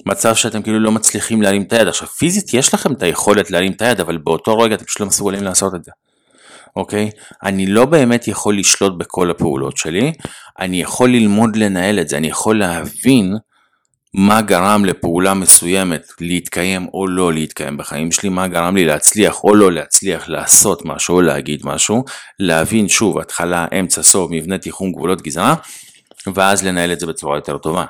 מצב 0.07 0.35
שאתם 0.35 0.63
כאילו 0.63 0.81
לא 0.81 0.93
מצליחים 0.93 1.43
להרים 1.43 1.63
את 1.63 1.73
היד. 1.73 1.89
עכשיו 1.89 2.09
פיזית 2.09 2.55
יש 2.55 2.75
לכם 2.75 2.93
את 2.93 3.03
היכולת 3.03 3.51
להרים 3.51 3.73
את 3.73 3.83
היד, 3.83 4.01
אבל 4.01 4.17
באותו 4.17 4.59
רגע 4.59 4.75
אתם 4.75 4.85
פשוט 4.85 5.01
לא 5.01 5.07
מסוגלים 5.07 5.43
לעשות 5.43 5.75
את 5.75 5.85
זה. 5.85 5.91
אוקיי? 6.77 7.11
אני 7.43 7.67
לא 7.67 7.85
באמת 7.85 8.29
יכול 8.29 8.59
לשלוט 8.59 8.93
בכל 8.99 9.31
הפעולות 9.31 9.77
שלי, 9.77 10.13
אני 10.61 10.81
יכול 10.81 11.11
ללמוד 11.11 11.57
לנהל 11.57 12.01
את 12.01 12.09
זה, 12.09 12.17
אני 12.17 12.29
יכול 12.29 12.59
להבין 12.59 13.37
מה 14.15 14.43
גרם 14.43 14.85
לפעולה 14.85 15.35
מסוימת 15.35 16.03
להתקיים 16.21 16.87
או 16.95 17.07
לא 17.07 17.33
להתקיים 17.33 17.77
בחיים 17.77 18.13
שלי, 18.13 18.29
מה 18.29 18.49
גרם 18.49 18.77
לי 18.77 18.85
להצליח 18.85 19.45
או 19.45 19.55
לא 19.55 19.73
להצליח 19.73 20.29
לעשות 20.29 20.85
משהו 20.85 21.17
או 21.17 21.21
להגיד 21.23 21.61
משהו, 21.65 22.05
להבין 22.39 22.89
שוב 22.89 23.19
התחלה, 23.19 23.67
אמצע, 23.81 24.03
סוף, 24.03 24.31
מבנה 24.31 24.59
תיחום, 24.59 24.93
גבולות 24.93 25.23
גזרה, 25.23 25.55
ואז 26.35 26.65
לנהל 26.65 26.93
את 26.93 27.01
זה 27.01 27.07
בצורה 27.07 27.37
יותר 27.37 27.59
טובה. 27.59 27.85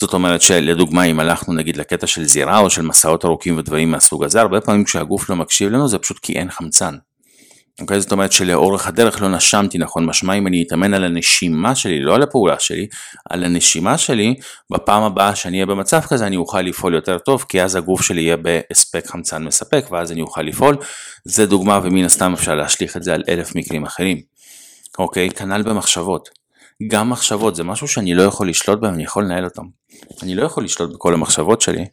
זאת 0.00 0.14
אומרת 0.14 0.42
שלדוגמה 0.42 1.04
אם 1.04 1.20
הלכנו 1.20 1.54
נגיד 1.54 1.76
לקטע 1.76 2.06
של 2.06 2.24
זירה 2.24 2.58
או 2.58 2.70
של 2.70 2.82
מסעות 2.82 3.24
ארוכים 3.24 3.58
ודברים 3.58 3.90
מהסוג 3.90 4.24
הזה, 4.24 4.40
הרבה 4.40 4.60
פעמים 4.60 4.84
כשהגוף 4.84 5.30
לא 5.30 5.36
מקשיב 5.36 5.72
לנו 5.72 5.88
זה 5.88 5.98
פשוט 5.98 6.18
כי 6.18 6.32
אין 6.32 6.50
חמצן. 6.50 6.94
אוקיי? 7.80 8.00
זאת 8.00 8.12
אומרת 8.12 8.32
שלאורך 8.32 8.86
הדרך 8.86 9.22
לא 9.22 9.28
נשמתי 9.28 9.78
נכון, 9.78 10.06
משמע 10.06 10.34
אם 10.34 10.46
אני 10.46 10.64
אתאמן 10.66 10.94
על 10.94 11.04
הנשימה 11.04 11.74
שלי, 11.74 12.00
לא 12.00 12.14
על 12.14 12.22
הפעולה 12.22 12.58
שלי, 12.58 12.86
על 13.30 13.44
הנשימה 13.44 13.98
שלי, 13.98 14.34
בפעם 14.72 15.02
הבאה 15.02 15.34
שאני 15.34 15.56
אהיה 15.56 15.66
במצב 15.66 16.00
כזה 16.00 16.26
אני 16.26 16.36
אוכל 16.36 16.60
לפעול 16.60 16.94
יותר 16.94 17.18
טוב, 17.18 17.44
כי 17.48 17.62
אז 17.62 17.76
הגוף 17.76 18.02
שלי 18.02 18.20
יהיה 18.22 18.36
בהספק 18.36 19.06
חמצן 19.06 19.44
מספק, 19.44 19.84
ואז 19.90 20.12
אני 20.12 20.20
אוכל 20.22 20.42
לפעול. 20.42 20.76
זה 21.24 21.46
דוגמה 21.46 21.80
ומן 21.82 22.04
הסתם 22.04 22.32
אפשר 22.32 22.54
להשליך 22.54 22.96
את 22.96 23.02
זה 23.02 23.14
על 23.14 23.22
אלף 23.28 23.54
מקרים 23.56 23.84
אחרים. 23.84 24.20
אוקיי? 24.98 25.30
כנ"ל 25.30 25.62
במחשבות. 25.62 26.28
גם 26.88 27.10
מחשבות 27.10 27.56
זה 27.56 27.64
משהו 27.64 27.88
שאני 27.88 28.14
לא 28.14 28.22
יכול 28.22 28.48
לשלוט 28.48 28.80
בהם, 28.80 28.94
אני 28.94 29.04
יכול 29.04 29.24
לנהל 29.24 29.44
אותם. 29.44 29.62
אני 30.22 30.34
לא 30.34 30.42
יכול 30.42 30.64
לשלוט 30.64 30.94
בכל 30.94 31.14
המחשבות 31.14 31.60
שלי, 31.60 31.84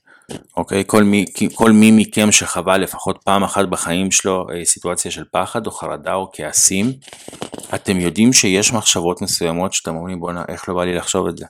אוקיי? 0.58 0.84
כל 0.88 1.04
מי, 1.04 1.26
כל 1.54 1.72
מי 1.72 1.92
מכם 1.92 2.32
שחווה 2.32 2.78
לפחות 2.78 3.20
פעם 3.24 3.44
אחת 3.44 3.66
בחיים 3.66 4.12
שלו 4.12 4.48
אה, 4.54 4.66
סיטואציה 4.66 5.12
של 5.12 5.24
פחד 5.32 5.66
או 5.68 5.72
חרדה 5.72 6.14
או 6.14 6.30
כעסים, 6.34 6.94
אתם 7.76 8.00
יודעים 8.00 8.34
שיש 8.34 8.74
מחשבות 8.74 9.22
מסוימות 9.22 9.74
שאתם 9.74 9.96
אומרים 9.96 10.20
בואנה 10.20 10.44
איך 10.48 10.70
לא 10.70 10.76
בא 10.76 10.84
לי 10.84 10.94
לחשוב 10.94 11.28
את 11.28 11.38
זה. 11.38 11.46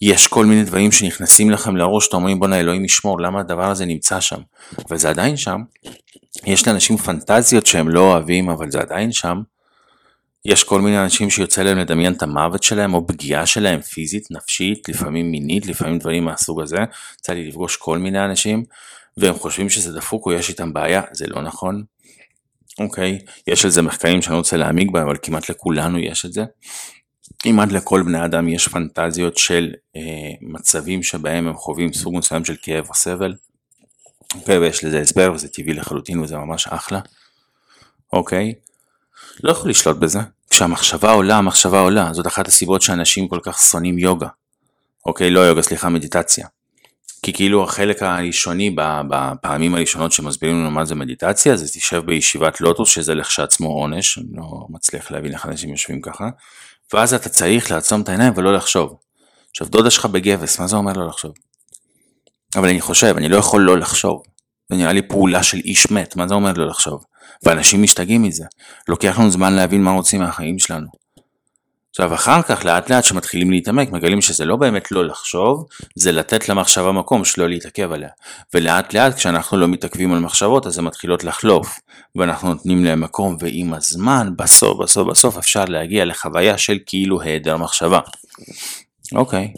יש 0.00 0.26
כל 0.26 0.46
מיני 0.46 0.64
דברים 0.64 0.92
שנכנסים 0.92 1.50
לכם 1.50 1.76
לראש, 1.76 2.04
שאתם 2.04 2.16
אומרים 2.16 2.38
בואנה 2.38 2.60
אלוהים 2.60 2.84
ישמור, 2.84 3.20
למה 3.20 3.40
הדבר 3.40 3.70
הזה 3.70 3.84
נמצא 3.84 4.20
שם? 4.20 4.40
וזה 4.90 5.10
עדיין 5.10 5.36
שם. 5.36 5.60
יש 6.44 6.68
לאנשים 6.68 6.96
פנטזיות 6.96 7.66
שהם 7.66 7.88
לא 7.88 8.00
אוהבים, 8.00 8.50
אבל 8.50 8.70
זה 8.70 8.80
עדיין 8.80 9.12
שם. 9.12 9.42
יש 10.44 10.64
כל 10.64 10.80
מיני 10.80 11.02
אנשים 11.02 11.30
שיוצא 11.30 11.62
להם 11.62 11.78
לדמיין 11.78 12.12
את 12.12 12.22
המוות 12.22 12.62
שלהם 12.62 12.94
או 12.94 13.06
פגיעה 13.06 13.46
שלהם 13.46 13.80
פיזית, 13.80 14.30
נפשית, 14.30 14.88
לפעמים 14.88 15.30
מינית, 15.30 15.66
לפעמים 15.66 15.98
דברים 15.98 16.24
מהסוג 16.24 16.60
הזה. 16.60 16.78
יצא 17.18 17.32
לי 17.32 17.48
לפגוש 17.48 17.76
כל 17.76 17.98
מיני 17.98 18.24
אנשים 18.24 18.64
והם 19.16 19.34
חושבים 19.34 19.68
שזה 19.68 19.92
דפוק 19.92 20.26
או 20.26 20.32
יש 20.32 20.48
איתם 20.48 20.72
בעיה, 20.72 21.02
זה 21.12 21.26
לא 21.26 21.42
נכון. 21.42 21.84
אוקיי, 22.78 23.18
יש 23.46 23.64
על 23.64 23.70
זה 23.70 23.82
מחקרים 23.82 24.22
שאני 24.22 24.36
רוצה 24.36 24.56
להעמיק 24.56 24.90
בהם, 24.90 25.06
אבל 25.06 25.16
כמעט 25.22 25.50
לכולנו 25.50 25.98
יש 25.98 26.24
את 26.24 26.32
זה. 26.32 26.44
כמעט 27.38 27.72
לכל 27.72 28.02
בני 28.02 28.24
אדם 28.24 28.48
יש 28.48 28.68
פנטזיות 28.68 29.38
של 29.38 29.72
אה, 29.96 30.00
מצבים 30.40 31.02
שבהם 31.02 31.48
הם 31.48 31.54
חווים 31.54 31.92
סוג 31.92 32.16
מסוים 32.16 32.44
של 32.44 32.56
כאב 32.62 32.88
או 32.88 32.94
סבל. 32.94 33.34
אוקיי, 34.34 34.58
ויש 34.58 34.84
לזה 34.84 35.00
הסבר 35.00 35.32
וזה 35.34 35.48
טבעי 35.48 35.74
לחלוטין 35.74 36.20
וזה 36.20 36.36
ממש 36.36 36.66
אחלה. 36.66 37.00
אוקיי, 38.12 38.52
לא 39.42 39.50
יכול 39.50 39.70
לשלוט 39.70 39.96
בזה. 39.96 40.20
כשהמחשבה 40.50 41.10
עולה, 41.10 41.36
המחשבה 41.36 41.80
עולה. 41.80 42.12
זאת 42.12 42.26
אחת 42.26 42.48
הסיבות 42.48 42.82
שאנשים 42.82 43.28
כל 43.28 43.38
כך 43.42 43.58
שונאים 43.58 43.98
יוגה. 43.98 44.28
אוקיי, 45.06 45.30
לא 45.30 45.40
יוגה, 45.40 45.62
סליחה, 45.62 45.88
מדיטציה. 45.88 46.46
כי 47.22 47.32
כאילו 47.32 47.64
החלק 47.64 48.02
הראשוני 48.02 48.76
בפעמים 49.08 49.74
הראשונות 49.74 50.12
שמסבירים 50.12 50.60
לנו 50.60 50.70
מה 50.70 50.84
זה 50.84 50.94
מדיטציה, 50.94 51.56
זה 51.56 51.66
תשב 51.66 52.02
בישיבת 52.06 52.60
לוטוס, 52.60 52.88
שזה 52.88 53.14
לכשעצמו 53.14 53.68
עונש, 53.68 54.18
אני 54.18 54.26
לא 54.32 54.66
מצליח 54.70 55.10
להבין 55.10 55.32
איך 55.32 55.46
אנשים 55.46 55.70
יושבים 55.70 56.00
ככה, 56.00 56.28
ואז 56.92 57.14
אתה 57.14 57.28
צריך 57.28 57.70
לעצום 57.70 58.00
את 58.00 58.08
העיניים 58.08 58.32
ולא 58.36 58.52
לחשוב. 58.52 58.96
עכשיו 59.50 59.68
דודה 59.68 59.90
שלך 59.90 60.06
בגבס, 60.06 60.58
מה 60.58 60.66
זה 60.66 60.76
אומר 60.76 60.92
לא 60.92 61.06
לחשוב? 61.06 61.32
אבל 62.56 62.68
אני 62.68 62.80
חושב, 62.80 63.14
אני 63.16 63.28
לא 63.28 63.36
יכול 63.36 63.62
לא 63.62 63.78
לחשוב. 63.78 64.22
זה 64.70 64.76
נראה 64.76 64.92
לי 64.92 65.02
פעולה 65.02 65.42
של 65.42 65.58
איש 65.58 65.90
מת, 65.90 66.16
מה 66.16 66.28
זה 66.28 66.34
אומר 66.34 66.52
לא 66.52 66.66
לחשוב? 66.66 67.04
ואנשים 67.42 67.82
משתגעים 67.82 68.22
מזה. 68.22 68.44
לוקח 68.88 69.18
לנו 69.18 69.30
זמן 69.30 69.52
להבין 69.52 69.82
מה 69.82 69.90
רוצים 69.90 70.20
מהחיים 70.20 70.58
שלנו. 70.58 71.02
עכשיו 71.90 72.14
אחר 72.14 72.42
כך 72.42 72.64
לאט 72.64 72.90
לאט 72.90 73.04
שמתחילים 73.04 73.50
להתעמק 73.50 73.90
מגלים 73.92 74.20
שזה 74.20 74.44
לא 74.44 74.56
באמת 74.56 74.92
לא 74.92 75.04
לחשוב, 75.04 75.66
זה 75.94 76.12
לתת 76.12 76.48
למחשבה 76.48 76.92
מקום 76.92 77.24
שלא 77.24 77.48
להתעכב 77.48 77.92
עליה. 77.92 78.08
ולאט 78.54 78.94
לאט 78.94 79.14
כשאנחנו 79.14 79.56
לא 79.56 79.68
מתעכבים 79.68 80.12
על 80.12 80.18
מחשבות 80.18 80.66
אז 80.66 80.78
הן 80.78 80.84
מתחילות 80.84 81.24
לחלוף, 81.24 81.80
ואנחנו 82.16 82.48
נותנים 82.48 82.84
להן 82.84 83.00
מקום 83.00 83.36
ועם 83.40 83.74
הזמן 83.74 84.30
בסוף 84.36 84.78
בסוף 84.78 85.08
בסוף 85.08 85.38
אפשר 85.38 85.64
להגיע 85.64 86.04
לחוויה 86.04 86.58
של 86.58 86.78
כאילו 86.86 87.20
היעדר 87.20 87.56
מחשבה. 87.56 88.00
אוקיי, 89.14 89.52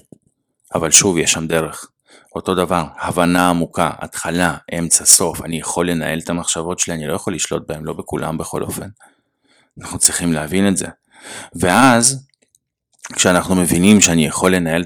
אבל 0.75 0.91
שוב 0.91 1.19
יש 1.19 1.33
שם 1.33 1.47
דרך. 1.47 1.87
אותו 2.35 2.55
דבר, 2.55 2.85
הבנה 2.99 3.51
עמוקה, 3.51 3.91
התחלה, 3.99 4.57
אמצע, 4.79 5.05
סוף, 5.05 5.45
אני 5.45 5.59
יכול 5.59 5.91
לנהל 5.91 6.19
את 6.19 6.31
המחשבות 6.31 6.79
שלי, 6.79 6.95
אני 6.95 7.07
לא 7.07 7.15
יכול 7.15 7.35
לשלוט 7.35 7.63
בהן, 7.69 7.85
לא 7.85 7.93
בכולם 7.93 8.39
בכל 8.39 8.63
אופן. 8.63 8.89
אנחנו 9.81 9.99
צריכים 9.99 10.33
להבין 10.33 10.69
את 10.69 10.77
זה. 10.77 10.87
ואז, 11.61 12.27
כשאנחנו 13.13 13.55
מבינים 13.55 14.01
שאני 14.01 14.27
יכול 14.27 14.55
לנהל 14.55 14.85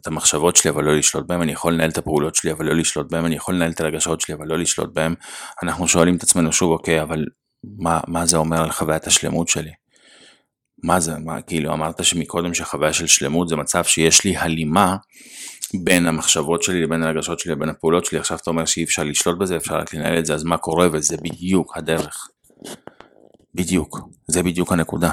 את 0.00 0.06
המחשבות 0.06 0.56
שלי 0.56 0.70
אבל 0.70 0.84
לא 0.84 0.96
לשלוט 0.96 1.26
בהן, 1.26 1.42
אני 1.42 1.52
יכול 1.52 1.72
לנהל 1.72 1.90
את 1.90 1.98
הפעולות 1.98 2.34
שלי 2.34 2.52
אבל 2.52 2.64
לא 2.64 2.74
לשלוט 2.74 3.10
בהן, 3.10 3.24
אני 3.24 3.36
יכול 3.36 3.54
לנהל 3.54 3.70
את 3.70 3.80
הרגשות 3.80 4.20
שלי 4.20 4.34
אבל 4.34 4.46
לא 4.46 4.58
לשלוט 4.58 4.94
בהן, 4.94 5.14
אנחנו 5.62 5.88
שואלים 5.88 6.16
את 6.16 6.22
עצמנו 6.22 6.52
שוב, 6.52 6.72
אוקיי, 6.72 7.02
אבל 7.02 7.24
מה, 7.78 8.00
מה 8.08 8.26
זה 8.26 8.36
אומר 8.36 8.62
על 8.62 8.72
חוויית 8.72 9.06
השלמות 9.06 9.48
שלי? 9.48 9.70
מה 10.84 11.00
זה, 11.00 11.18
מה, 11.18 11.42
כאילו 11.42 11.72
אמרת 11.72 12.04
שמקודם 12.04 12.54
שחוויה 12.54 12.92
של 12.92 13.06
שלמות 13.06 13.48
זה 13.48 13.56
מצב 13.56 13.84
שיש 13.84 14.24
לי 14.24 14.36
הלימה 14.36 14.96
בין 15.82 16.06
המחשבות 16.06 16.62
שלי 16.62 16.82
לבין 16.82 17.02
הרגשות 17.02 17.38
שלי 17.38 17.52
לבין 17.52 17.68
הפעולות 17.68 18.04
שלי, 18.04 18.18
עכשיו 18.18 18.38
אתה 18.42 18.50
אומר 18.50 18.64
שאי 18.64 18.84
אפשר 18.84 19.04
לשלוט 19.04 19.38
בזה, 19.38 19.56
אפשר 19.56 19.74
רק 19.76 19.94
לנהל 19.94 20.18
את 20.18 20.26
זה, 20.26 20.34
אז 20.34 20.44
מה 20.44 20.56
קורה? 20.56 20.88
וזה 20.92 21.16
בדיוק 21.16 21.76
הדרך. 21.76 22.28
בדיוק, 23.54 24.00
זה 24.28 24.42
בדיוק 24.42 24.72
הנקודה. 24.72 25.12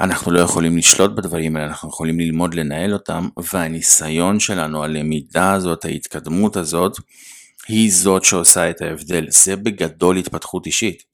אנחנו 0.00 0.32
לא 0.32 0.40
יכולים 0.40 0.76
לשלוט 0.76 1.10
בדברים 1.10 1.56
האלה, 1.56 1.68
אנחנו 1.68 1.88
יכולים 1.88 2.20
ללמוד 2.20 2.54
לנהל 2.54 2.92
אותם, 2.92 3.28
והניסיון 3.52 4.40
שלנו, 4.40 4.84
הלמידה 4.84 5.52
הזאת, 5.52 5.84
ההתקדמות 5.84 6.56
הזאת, 6.56 6.96
היא 7.68 7.92
זאת 7.92 8.24
שעושה 8.24 8.70
את 8.70 8.82
ההבדל. 8.82 9.26
זה 9.28 9.56
בגדול 9.56 10.16
התפתחות 10.16 10.66
אישית. 10.66 11.13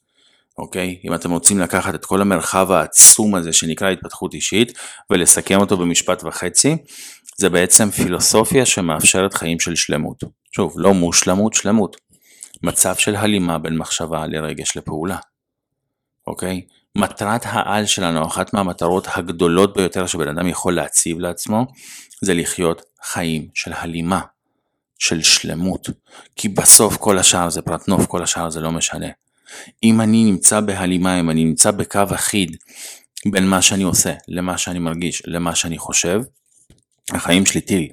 אוקיי? 0.61 1.01
אם 1.05 1.15
אתם 1.15 1.31
רוצים 1.31 1.59
לקחת 1.59 1.95
את 1.95 2.05
כל 2.05 2.21
המרחב 2.21 2.71
העצום 2.73 3.35
הזה 3.35 3.53
שנקרא 3.53 3.91
התפתחות 3.91 4.35
אישית 4.35 4.73
ולסכם 5.11 5.61
אותו 5.61 5.77
במשפט 5.77 6.25
וחצי, 6.25 6.77
זה 7.37 7.51
בעצם 7.51 7.91
פילוסופיה 7.91 8.67
שמאפשרת 8.67 9.35
חיים 9.35 9.61
של 9.61 9.75
שלמות. 9.75 10.25
שוב, 10.57 10.75
לא 10.77 10.95
מושלמות, 10.95 11.55
שלמות. 11.55 11.97
מצב 12.63 12.97
של 12.97 13.17
הלימה 13.17 13.59
בין 13.59 13.79
מחשבה 13.79 14.27
לרגש 14.27 14.77
לפעולה. 14.77 15.17
אוקיי? 16.27 16.63
מטרת 16.97 17.41
העל 17.45 17.87
שלנו, 17.87 18.27
אחת 18.27 18.55
מהמטרות 18.55 19.07
הגדולות 19.15 19.77
ביותר 19.77 20.07
שבן 20.07 20.29
אדם 20.29 20.49
יכול 20.49 20.75
להציב 20.75 21.19
לעצמו, 21.19 21.67
זה 22.23 22.35
לחיות 22.35 22.83
חיים 23.03 23.49
של 23.55 23.73
הלימה, 23.75 24.21
של 24.99 25.23
שלמות. 25.23 25.89
כי 26.37 26.49
בסוף 26.49 26.97
כל 26.97 27.19
השאר 27.19 27.51
זה 27.51 27.63
פרט 27.63 27.89
נוף, 27.89 28.07
כל 28.07 28.23
השאר 28.23 28.51
זה 28.51 28.61
לא 28.61 28.73
משנה. 28.73 29.09
אם 29.83 30.01
אני 30.01 30.25
נמצא 30.25 30.61
בהלימה, 30.61 31.21
אם 31.21 31.31
אני 31.31 31.45
נמצא 31.45 31.71
בקו 31.71 32.01
אחיד 32.15 32.57
בין 33.27 33.49
מה 33.49 33.63
שאני 33.63 33.83
עושה, 33.83 34.13
למה 34.29 34.59
שאני 34.59 34.79
מרגיש, 34.79 35.23
למה 35.27 35.55
שאני 35.55 35.79
חושב, 35.79 36.21
החיים 37.11 37.47
שלי 37.47 37.61
טיל. 37.61 37.89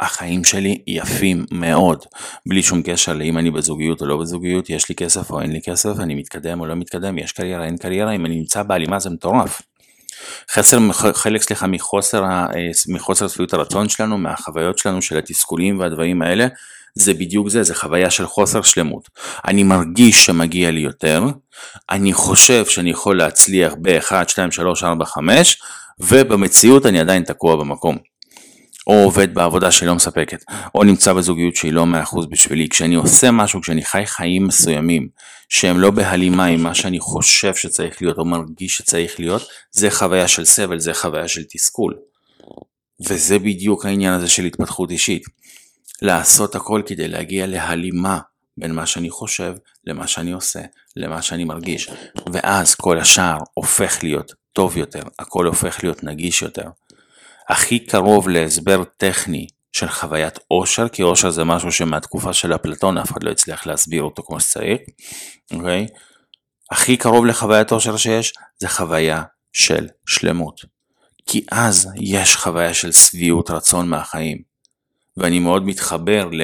החיים 0.00 0.44
שלי 0.44 0.82
יפים 0.86 1.46
מאוד, 1.50 2.04
בלי 2.46 2.62
שום 2.62 2.82
קשר 2.82 3.12
לאם 3.12 3.38
אני 3.38 3.50
בזוגיות 3.50 4.00
או 4.00 4.06
לא 4.06 4.16
בזוגיות, 4.16 4.70
יש 4.70 4.88
לי 4.88 4.94
כסף 4.94 5.30
או 5.30 5.40
אין 5.40 5.52
לי 5.52 5.60
כסף, 5.62 6.00
אני 6.00 6.14
מתקדם 6.14 6.60
או 6.60 6.66
לא 6.66 6.74
מתקדם, 6.74 7.18
יש 7.18 7.32
קריירה, 7.32 7.64
אין 7.64 7.76
קריירה, 7.76 8.12
אם 8.12 8.26
אני 8.26 8.36
נמצא 8.36 8.62
בהלימה 8.62 8.98
זה 8.98 9.10
מטורף. 9.10 9.62
חסר, 10.50 10.78
חלק 10.92 11.42
סליחה 11.42 11.66
מחוסר, 11.66 12.24
אה, 12.24 12.48
מחוסר 12.88 13.28
שביעות 13.28 13.52
הרצון 13.52 13.88
שלנו, 13.88 14.18
מהחוויות 14.18 14.78
שלנו 14.78 15.02
של 15.02 15.18
התסכולים 15.18 15.78
והדברים 15.78 16.22
האלה, 16.22 16.46
זה 16.94 17.14
בדיוק 17.14 17.48
זה, 17.48 17.62
זה 17.62 17.74
חוויה 17.74 18.10
של 18.10 18.26
חוסר 18.26 18.62
שלמות. 18.62 19.08
אני 19.44 19.62
מרגיש 19.62 20.26
שמגיע 20.26 20.70
לי 20.70 20.80
יותר, 20.80 21.24
אני 21.90 22.12
חושב 22.12 22.66
שאני 22.66 22.90
יכול 22.90 23.18
להצליח 23.18 23.74
ב-1, 23.82 24.28
2, 24.28 24.50
3, 24.50 24.84
4, 24.84 25.04
5, 25.04 25.56
ובמציאות 26.00 26.86
אני 26.86 27.00
עדיין 27.00 27.24
תקוע 27.24 27.56
במקום. 27.56 27.98
או 28.86 28.94
עובד 28.94 29.34
בעבודה 29.34 29.70
שהיא 29.70 29.86
לא 29.86 29.94
מספקת, 29.94 30.44
או 30.74 30.84
נמצא 30.84 31.12
בזוגיות 31.12 31.56
שהיא 31.56 31.72
לא 31.72 31.86
100% 32.04 32.26
בשבילי. 32.26 32.68
כשאני 32.68 32.94
עושה 32.94 33.30
משהו, 33.30 33.60
כשאני 33.60 33.84
חי 33.84 34.02
חיים 34.06 34.46
מסוימים 34.46 35.08
שהם 35.48 35.80
לא 35.80 35.90
בהלימה 35.90 36.44
עם 36.44 36.62
מה 36.62 36.74
שאני 36.74 37.00
חושב 37.00 37.54
שצריך 37.54 38.02
להיות 38.02 38.18
או 38.18 38.24
מרגיש 38.24 38.76
שצריך 38.76 39.20
להיות, 39.20 39.42
זה 39.70 39.90
חוויה 39.90 40.28
של 40.28 40.44
סבל, 40.44 40.78
זה 40.78 40.94
חוויה 40.94 41.28
של 41.28 41.42
תסכול. 41.52 41.94
וזה 43.08 43.38
בדיוק 43.38 43.86
העניין 43.86 44.12
הזה 44.12 44.28
של 44.28 44.44
התפתחות 44.44 44.90
אישית. 44.90 45.22
לעשות 46.02 46.54
הכל 46.54 46.82
כדי 46.86 47.08
להגיע 47.08 47.46
להלימה 47.46 48.18
בין 48.56 48.72
מה 48.72 48.86
שאני 48.86 49.10
חושב 49.10 49.54
למה 49.86 50.06
שאני 50.06 50.32
עושה, 50.32 50.60
למה 50.96 51.22
שאני 51.22 51.44
מרגיש. 51.44 51.90
ואז 52.32 52.74
כל 52.74 52.98
השאר 52.98 53.38
הופך 53.54 53.98
להיות 54.02 54.32
טוב 54.52 54.76
יותר, 54.76 55.02
הכל 55.18 55.46
הופך 55.46 55.84
להיות 55.84 56.04
נגיש 56.04 56.42
יותר. 56.42 56.68
הכי 57.48 57.78
קרוב 57.78 58.28
להסבר 58.28 58.84
טכני 58.96 59.46
של 59.72 59.88
חוויית 59.88 60.38
עושר, 60.48 60.88
כי 60.88 61.02
עושר 61.02 61.30
זה 61.30 61.44
משהו 61.44 61.72
שמהתקופה 61.72 62.32
של 62.32 62.54
אפלטון 62.54 62.98
אף 62.98 63.12
אחד 63.12 63.22
לא 63.22 63.30
הצליח 63.30 63.66
להסביר 63.66 64.02
אותו 64.02 64.22
כמו 64.22 64.40
שצריך, 64.40 64.80
אוקיי? 65.52 65.86
הכי 66.70 66.96
קרוב 66.96 67.26
לחוויית 67.26 67.72
עושר 67.72 67.96
שיש 67.96 68.32
זה 68.60 68.68
חוויה 68.68 69.22
של 69.52 69.88
שלמות. 70.06 70.60
כי 71.26 71.46
אז 71.50 71.88
יש 72.00 72.36
חוויה 72.36 72.74
של 72.74 72.92
שביעות 72.92 73.50
רצון 73.50 73.88
מהחיים. 73.88 74.53
ואני 75.16 75.38
מאוד 75.38 75.66
מתחבר 75.66 76.28
ל... 76.32 76.42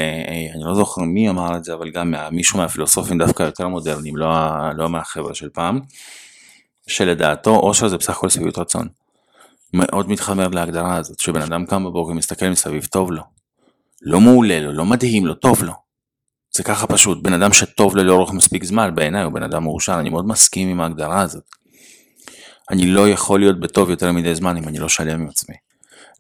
אני 0.55 0.65
לא 0.65 0.75
זוכר 0.75 1.03
מי 1.03 1.31
אמר 1.31 1.57
את 1.57 1.65
זה, 1.65 1.75
אבל 1.75 1.91
גם 1.91 2.15
מישהו 2.33 2.59
מהפילוסופים 2.59 3.19
דווקא 3.19 3.43
יותר 3.43 3.69
מודרניים, 3.69 4.17
לא, 4.17 4.29
לא 4.77 4.89
מהחבר'ה 4.89 5.35
של 5.35 5.49
פעם, 5.49 5.81
שלדעתו 6.87 7.57
עושר 7.57 7.89
זה 7.89 7.97
בסך 7.97 8.11
הכל 8.11 8.29
שביעות 8.29 8.59
רצון. 8.59 8.89
מאוד 9.75 10.09
מתחבר 10.09 10.49
להגדרה 10.49 10.97
הזאת, 10.97 11.19
שבן 11.19 11.43
אדם 11.43 11.67
קם 11.67 11.85
בבוקר 11.85 12.13
מסתכל 12.13 12.49
מסביב, 12.49 12.85
טוב 12.85 13.13
לו. 13.13 13.23
לא 14.03 14.21
מעולה 14.21 14.61
לו, 14.61 14.73
לא 14.73 14.85
מדהים 14.85 15.27
לו, 15.27 15.35
טוב 15.35 15.63
לו. 15.63 15.73
זה 16.55 16.63
ככה 16.63 16.87
פשוט, 16.87 17.23
בן 17.23 17.33
אדם 17.33 17.53
שטוב 17.53 17.97
לו 17.97 18.05
לאורך 18.05 18.33
מספיק 18.33 18.65
זמן, 18.65 18.95
בעיניי 18.95 19.23
הוא 19.23 19.33
בן 19.33 19.43
אדם 19.43 19.63
מאושר, 19.63 20.01
אני 20.01 20.11
מאוד 20.11 20.27
מסכים 20.27 20.69
עם 20.69 20.81
ההגדרה 20.81 21.21
הזאת. 21.21 21.45
אני 22.71 22.87
לא 22.87 23.09
יכול 23.09 23.41
להיות 23.41 23.61
בטוב 23.61 23.91
יותר 23.91 24.13
מדי 24.13 24.35
זמן 24.35 24.57
אם 24.57 24.69
אני 24.69 24.79
לא 24.79 24.89
שלם 24.89 25.21
עם 25.21 25.29
עצמי. 25.29 25.55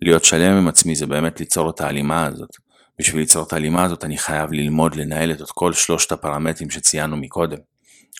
להיות 0.02 0.24
שלם 0.24 0.56
עם 0.56 0.68
עצמי 0.68 0.94
זה 0.94 1.06
באמת 1.06 1.40
ליצור 1.40 1.70
את 1.70 1.80
ההלימה 1.80 2.26
הזאת. 2.26 2.56
בשביל 2.98 3.20
ליצור 3.20 3.46
את 3.46 3.52
ההלימה 3.52 3.84
הזאת 3.84 4.04
אני 4.04 4.18
חייב 4.18 4.52
ללמוד 4.52 4.94
לנהל 4.94 5.30
את 5.30 5.40
כל 5.54 5.72
שלושת 5.72 6.12
הפרמטרים 6.12 6.70
שציינו 6.70 7.16
מקודם. 7.16 7.58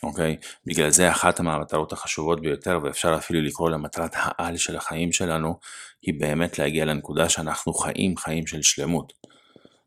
אוקיי? 0.03 0.37
בגלל 0.67 0.91
זה 0.91 1.11
אחת 1.11 1.41
מהמטרות 1.41 1.93
החשובות 1.93 2.41
ביותר, 2.41 2.79
ואפשר 2.83 3.15
אפילו 3.19 3.41
לקרוא 3.43 3.71
למטרת 3.71 4.11
העל 4.15 4.57
של 4.57 4.77
החיים 4.77 5.13
שלנו, 5.13 5.59
היא 6.03 6.15
באמת 6.21 6.59
להגיע 6.59 6.85
לנקודה 6.85 7.29
שאנחנו 7.29 7.75
חיים 7.75 8.17
חיים 8.17 8.47
של 8.47 8.63
שלמות, 8.63 9.13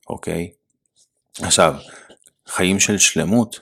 אוקיי? 0.10 0.52
עכשיו, 1.42 1.76
חיים 2.48 2.80
של 2.80 2.98
שלמות 2.98 3.60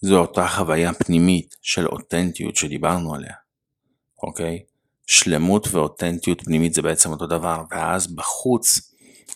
זו 0.00 0.18
אותה 0.18 0.48
חוויה 0.48 0.94
פנימית 0.94 1.56
של 1.62 1.86
אותנטיות 1.86 2.56
שדיברנו 2.56 3.14
עליה, 3.14 3.34
אוקיי? 4.22 4.62
שלמות 5.12 5.68
ואותנטיות 5.70 6.42
פנימית 6.44 6.74
זה 6.74 6.82
בעצם 6.82 7.10
אותו 7.10 7.26
דבר, 7.26 7.62
ואז 7.70 8.14
בחוץ 8.14 8.80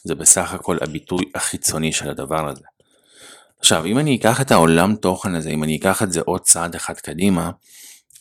זה 0.04 0.14
בסך 0.14 0.52
הכל 0.52 0.76
הביטוי 0.80 1.24
החיצוני 1.34 1.92
של 1.92 2.10
הדבר 2.10 2.48
הזה. 2.48 2.62
עכשיו, 3.58 3.84
אם 3.86 3.98
אני 3.98 4.16
אקח 4.16 4.40
את 4.40 4.50
העולם 4.50 4.94
תוכן 4.94 5.34
הזה, 5.34 5.50
אם 5.50 5.64
אני 5.64 5.76
אקח 5.76 6.02
את 6.02 6.12
זה 6.12 6.20
עוד 6.20 6.40
צעד 6.40 6.74
אחד 6.74 6.94
קדימה, 6.94 7.50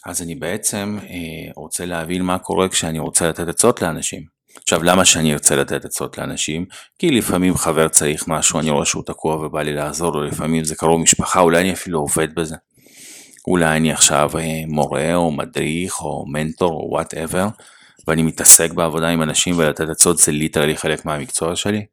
אז 0.05 0.21
אני 0.21 0.35
בעצם 0.35 0.97
אה, 1.03 1.51
רוצה 1.55 1.85
להבין 1.85 2.21
מה 2.21 2.39
קורה 2.39 2.69
כשאני 2.69 2.99
רוצה 2.99 3.29
לתת 3.29 3.47
עצות 3.47 3.81
לאנשים. 3.81 4.23
עכשיו, 4.61 4.83
למה 4.83 5.05
שאני 5.05 5.33
ארצה 5.33 5.55
לתת 5.55 5.85
עצות 5.85 6.17
לאנשים? 6.17 6.65
כי 6.99 7.11
לפעמים 7.11 7.55
חבר 7.57 7.87
צריך 7.87 8.27
משהו, 8.27 8.59
אני 8.59 8.69
רואה 8.69 8.85
שהוא 8.85 9.03
תקוע 9.05 9.35
ובא 9.35 9.61
לי 9.61 9.73
לעזור 9.73 10.13
לו, 10.13 10.23
לפעמים 10.23 10.63
זה 10.63 10.75
קרוב 10.75 11.01
משפחה, 11.01 11.39
אולי 11.39 11.61
אני 11.61 11.73
אפילו 11.73 11.99
עובד 11.99 12.35
בזה. 12.35 12.55
אולי 13.47 13.77
אני 13.77 13.91
עכשיו 13.91 14.31
אה, 14.37 14.63
מורה 14.67 15.15
או 15.15 15.31
מדריך 15.31 16.01
או 16.01 16.25
מנטור 16.27 16.71
או 16.71 16.87
whatever, 16.89 17.47
ואני 18.07 18.23
מתעסק 18.23 18.71
בעבודה 18.71 19.07
עם 19.07 19.21
אנשים 19.21 19.57
ולתת 19.57 19.89
עצות 19.89 20.17
זה 20.17 20.31
literally 20.31 20.77
חלק 20.77 21.05
מהמקצוע 21.05 21.55
שלי. 21.55 21.85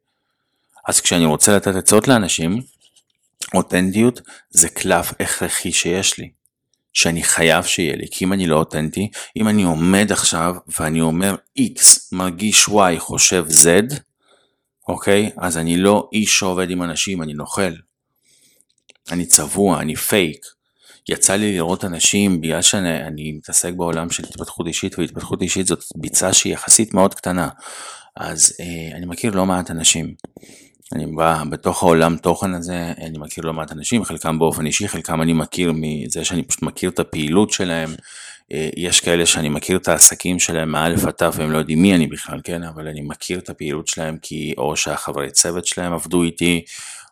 אז 0.87 1.01
כשאני 1.01 1.25
רוצה 1.25 1.55
לתת 1.55 1.75
עצות 1.75 2.07
לאנשים, 2.07 2.61
אותנטיות 3.53 4.21
זה 4.49 4.69
קלף 4.69 5.13
הכרחי 5.19 5.71
שיש 5.71 6.17
לי, 6.17 6.31
שאני 6.93 7.23
חייב 7.23 7.63
שיהיה 7.63 7.95
לי, 7.95 8.05
כי 8.11 8.25
אם 8.25 8.33
אני 8.33 8.47
לא 8.47 8.55
אותנטי, 8.55 9.09
אם 9.37 9.47
אני 9.47 9.63
עומד 9.63 10.11
עכשיו 10.11 10.55
ואני 10.79 11.01
אומר 11.01 11.35
X 11.59 11.81
מרגיש 12.11 12.65
Y 12.65 12.99
חושב 12.99 13.45
Z, 13.49 13.93
אוקיי? 14.87 15.31
אז 15.37 15.57
אני 15.57 15.77
לא 15.77 16.09
איש 16.13 16.39
שעובד 16.39 16.69
עם 16.69 16.83
אנשים, 16.83 17.21
אני 17.21 17.33
נוכל. 17.33 17.73
אני 19.11 19.25
צבוע, 19.25 19.81
אני 19.81 19.95
פייק. 19.95 20.45
יצא 21.09 21.35
לי 21.35 21.53
לראות 21.53 21.85
אנשים, 21.85 22.41
בגלל 22.41 22.61
שאני 22.61 23.31
מתעסק 23.31 23.73
בעולם 23.73 24.09
של 24.09 24.23
התפתחות 24.23 24.67
אישית, 24.67 24.99
והתפתחות 24.99 25.41
אישית 25.41 25.67
זאת 25.67 25.83
ביצה 25.95 26.33
שהיא 26.33 26.53
יחסית 26.53 26.93
מאוד 26.93 27.13
קטנה. 27.13 27.49
אז 28.15 28.53
אה, 28.59 28.97
אני 28.97 29.05
מכיר 29.05 29.35
לא 29.35 29.45
מעט 29.45 29.71
אנשים 29.71 30.13
אני 30.95 31.05
בא 31.05 31.43
בתוך 31.49 31.83
העולם 31.83 32.17
תוכן 32.17 32.53
הזה, 32.53 32.93
אני 32.97 33.17
מכיר 33.17 33.43
לא 33.43 33.53
מעט 33.53 33.71
אנשים, 33.71 34.03
חלקם 34.03 34.39
באופן 34.39 34.65
אישי, 34.65 34.87
חלקם 34.87 35.21
אני 35.21 35.33
מכיר 35.33 35.73
מזה 35.75 36.25
שאני 36.25 36.43
פשוט 36.43 36.61
מכיר 36.61 36.89
את 36.89 36.99
הפעילות 36.99 37.51
שלהם. 37.51 37.89
אה, 38.51 38.69
יש 38.77 38.99
כאלה 38.99 39.25
שאני 39.25 39.49
מכיר 39.49 39.77
את 39.77 39.87
העסקים 39.87 40.39
שלהם 40.39 40.71
מאלף 40.71 41.05
עד 41.05 41.11
תו 41.11 41.33
והם 41.33 41.51
לא 41.51 41.57
יודעים 41.57 41.81
מי 41.81 41.95
אני 41.95 42.07
בכלל, 42.07 42.39
כן? 42.43 42.63
אבל 42.63 42.87
אני 42.87 43.01
מכיר 43.01 43.39
את 43.39 43.49
הפעילות 43.49 43.87
שלהם 43.87 44.17
כי 44.21 44.53
או 44.57 44.77
שהחברי 44.77 45.31
צוות 45.31 45.65
שלהם 45.65 45.93
עבדו 45.93 46.23
איתי, 46.23 46.63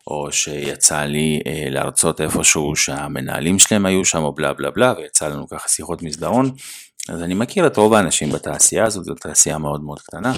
או 0.08 0.32
שיצא 0.32 1.02
לי 1.02 1.42
אה, 1.48 1.66
להרצות 1.70 2.22
איפשהו 2.22 2.76
שהמנהלים 2.76 3.60
שלהם 3.60 3.86
היו 3.86 4.06
שם 4.06 4.24
או 4.24 4.32
בלה 4.36 4.54
בלה 4.54 4.72
בלה, 4.72 4.94
ויצא 4.98 5.28
לנו 5.28 5.48
ככה 5.48 5.70
שיחות 5.70 6.02
מסדרון. 6.02 6.52
אז 7.10 7.24
אני 7.24 7.34
מכיר 7.34 7.68
את 7.68 7.78
רוב 7.78 7.94
האנשים 7.94 8.30
בתעשייה 8.32 8.86
הזאת, 8.86 9.06
זו 9.06 9.14
תעשייה 9.14 9.58
מאוד 9.58 9.84
מאוד 9.84 10.00
קטנה. 10.00 10.34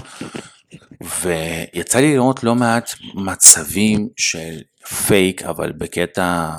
ויצא 1.22 2.00
לי 2.00 2.14
לראות 2.14 2.44
לא 2.44 2.56
מעט 2.56 2.94
מצבים 3.14 4.10
של 4.18 4.62
פייק, 5.06 5.44
אבל 5.44 5.72
בקטע, 5.72 6.50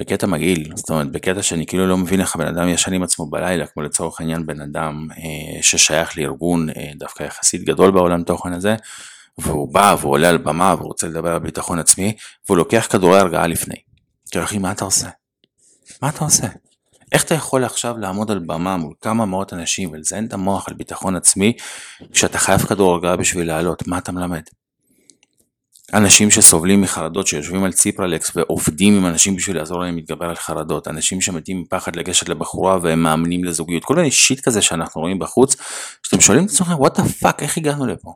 בקטע 0.00 0.26
מגעיל, 0.26 0.72
זאת 0.74 0.90
אומרת 0.90 1.12
בקטע 1.12 1.42
שאני 1.42 1.66
כאילו 1.66 1.86
לא 1.86 1.96
מבין 1.96 2.20
איך 2.20 2.36
הבן 2.36 2.46
אדם 2.46 2.68
ישן 2.68 2.92
עם 2.92 3.02
עצמו 3.02 3.26
בלילה, 3.26 3.66
כמו 3.66 3.82
לצורך 3.82 4.20
העניין 4.20 4.46
בן 4.46 4.60
אדם 4.60 5.08
אה, 5.16 5.62
ששייך 5.62 6.18
לארגון 6.18 6.70
אה, 6.70 6.90
דווקא 6.94 7.22
יחסית 7.22 7.64
גדול 7.64 7.90
בעולם 7.90 8.22
תוכן 8.22 8.52
הזה, 8.52 8.76
והוא 9.42 9.74
בא 9.74 9.96
והוא 10.00 10.12
עולה 10.12 10.28
על 10.28 10.38
במה 10.38 10.74
והוא 10.74 10.88
רוצה 10.88 11.06
לדבר 11.06 11.32
על 11.32 11.38
ביטחון 11.38 11.78
עצמי, 11.78 12.16
והוא 12.46 12.58
לוקח 12.58 12.86
כדורי 12.90 13.18
הרגעה 13.18 13.46
לפני. 13.46 13.76
כאילו 14.30 14.44
אחי 14.44 14.58
מה 14.58 14.72
אתה 14.72 14.84
עושה? 14.84 15.08
מה 16.02 16.08
אתה 16.08 16.24
עושה? 16.24 16.46
איך 17.12 17.24
אתה 17.24 17.34
יכול 17.34 17.64
עכשיו 17.64 17.98
לעמוד 17.98 18.30
על 18.30 18.38
במה 18.38 18.76
מול 18.76 18.94
כמה 19.00 19.26
מאות 19.26 19.52
אנשים 19.52 19.90
ולזיין 19.92 20.26
את 20.26 20.32
המוח 20.32 20.68
על 20.68 20.74
ביטחון 20.74 21.16
עצמי 21.16 21.52
כשאתה 22.12 22.38
חייב 22.38 22.60
כדור 22.60 22.92
הרגעה 22.92 23.16
בשביל 23.16 23.46
לעלות, 23.46 23.86
מה 23.86 23.98
אתה 23.98 24.12
מלמד? 24.12 24.42
אנשים 25.94 26.30
שסובלים 26.30 26.80
מחרדות, 26.80 27.26
שיושבים 27.26 27.64
על 27.64 27.72
ציפרלקס 27.72 28.32
ועובדים 28.36 28.96
עם 28.96 29.06
אנשים 29.06 29.36
בשביל 29.36 29.56
לעזור 29.56 29.80
להם 29.80 29.96
להתגבר 29.96 30.26
על 30.26 30.36
חרדות, 30.36 30.88
אנשים 30.88 31.20
שמתים 31.20 31.60
מפחד 31.60 31.96
לגשת 31.96 32.28
לבחורה 32.28 32.78
והם 32.82 33.02
מאמינים 33.02 33.44
לזוגיות, 33.44 33.84
כל 33.84 33.96
מיני 33.96 34.10
שיט 34.10 34.40
כזה 34.40 34.62
שאנחנו 34.62 35.00
רואים 35.00 35.18
בחוץ, 35.18 35.56
שאתם 36.02 36.20
שואלים 36.20 36.44
את 36.44 36.50
עצמכם, 36.50 36.72
what 36.72 36.90
the 36.90 37.24
fuck, 37.24 37.42
איך 37.42 37.58
הגענו 37.58 37.86
לפה? 37.86 38.14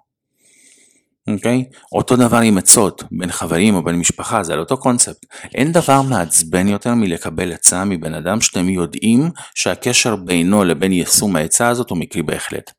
אוקיי? 1.29 1.65
אותו 1.93 2.17
דבר 2.17 2.37
עם 2.37 2.59
עצות, 2.59 3.05
בין 3.11 3.33
חברים 3.33 3.75
או 3.75 3.85
בין 3.85 3.97
משפחה, 3.97 4.43
זה 4.43 4.53
על 4.53 4.61
אותו 4.61 4.77
קונספט. 4.77 5.27
אין 5.55 5.73
דבר 5.73 6.03
מעצבן 6.03 6.69
יותר 6.69 6.95
מלקבל 6.95 7.53
עצה 7.53 7.85
מבן 7.85 8.15
אדם 8.15 8.41
שאתם 8.41 8.69
יודעים 8.69 9.31
שהקשר 9.55 10.17
בינו 10.17 10.65
לבין 10.65 10.93
יישום 10.93 11.37
העצה 11.37 11.69
הזאת 11.69 11.91
הוא 11.91 11.99
מקרי 11.99 12.23
בהחלט. 12.23 12.71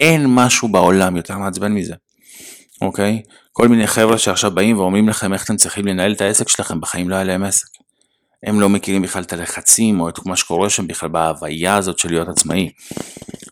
אין 0.00 0.26
משהו 0.28 0.68
בעולם 0.68 1.16
יותר 1.16 1.38
מעצבן 1.38 1.72
מזה. 1.72 1.94
אוקיי? 2.82 3.22
כל 3.52 3.68
מיני 3.68 3.86
חבר'ה 3.86 4.18
שעכשיו 4.18 4.50
באים 4.50 4.78
ואומרים 4.78 5.08
לכם 5.08 5.32
איך 5.32 5.44
אתם 5.44 5.56
צריכים 5.56 5.86
לנהל 5.86 6.12
את 6.12 6.20
העסק 6.20 6.48
שלכם, 6.48 6.80
בחיים 6.80 7.08
לא 7.08 7.14
היה 7.14 7.24
להם 7.24 7.44
עסק. 7.44 7.77
הם 8.46 8.60
לא 8.60 8.68
מכירים 8.68 9.02
בכלל 9.02 9.22
את 9.22 9.32
הלחצים 9.32 10.00
או 10.00 10.08
את 10.08 10.26
מה 10.26 10.36
שקורה 10.36 10.70
שם 10.70 10.86
בכלל 10.86 11.08
בהוויה 11.08 11.76
הזאת 11.76 11.98
של 11.98 12.08
להיות 12.10 12.28
עצמאי. 12.28 12.70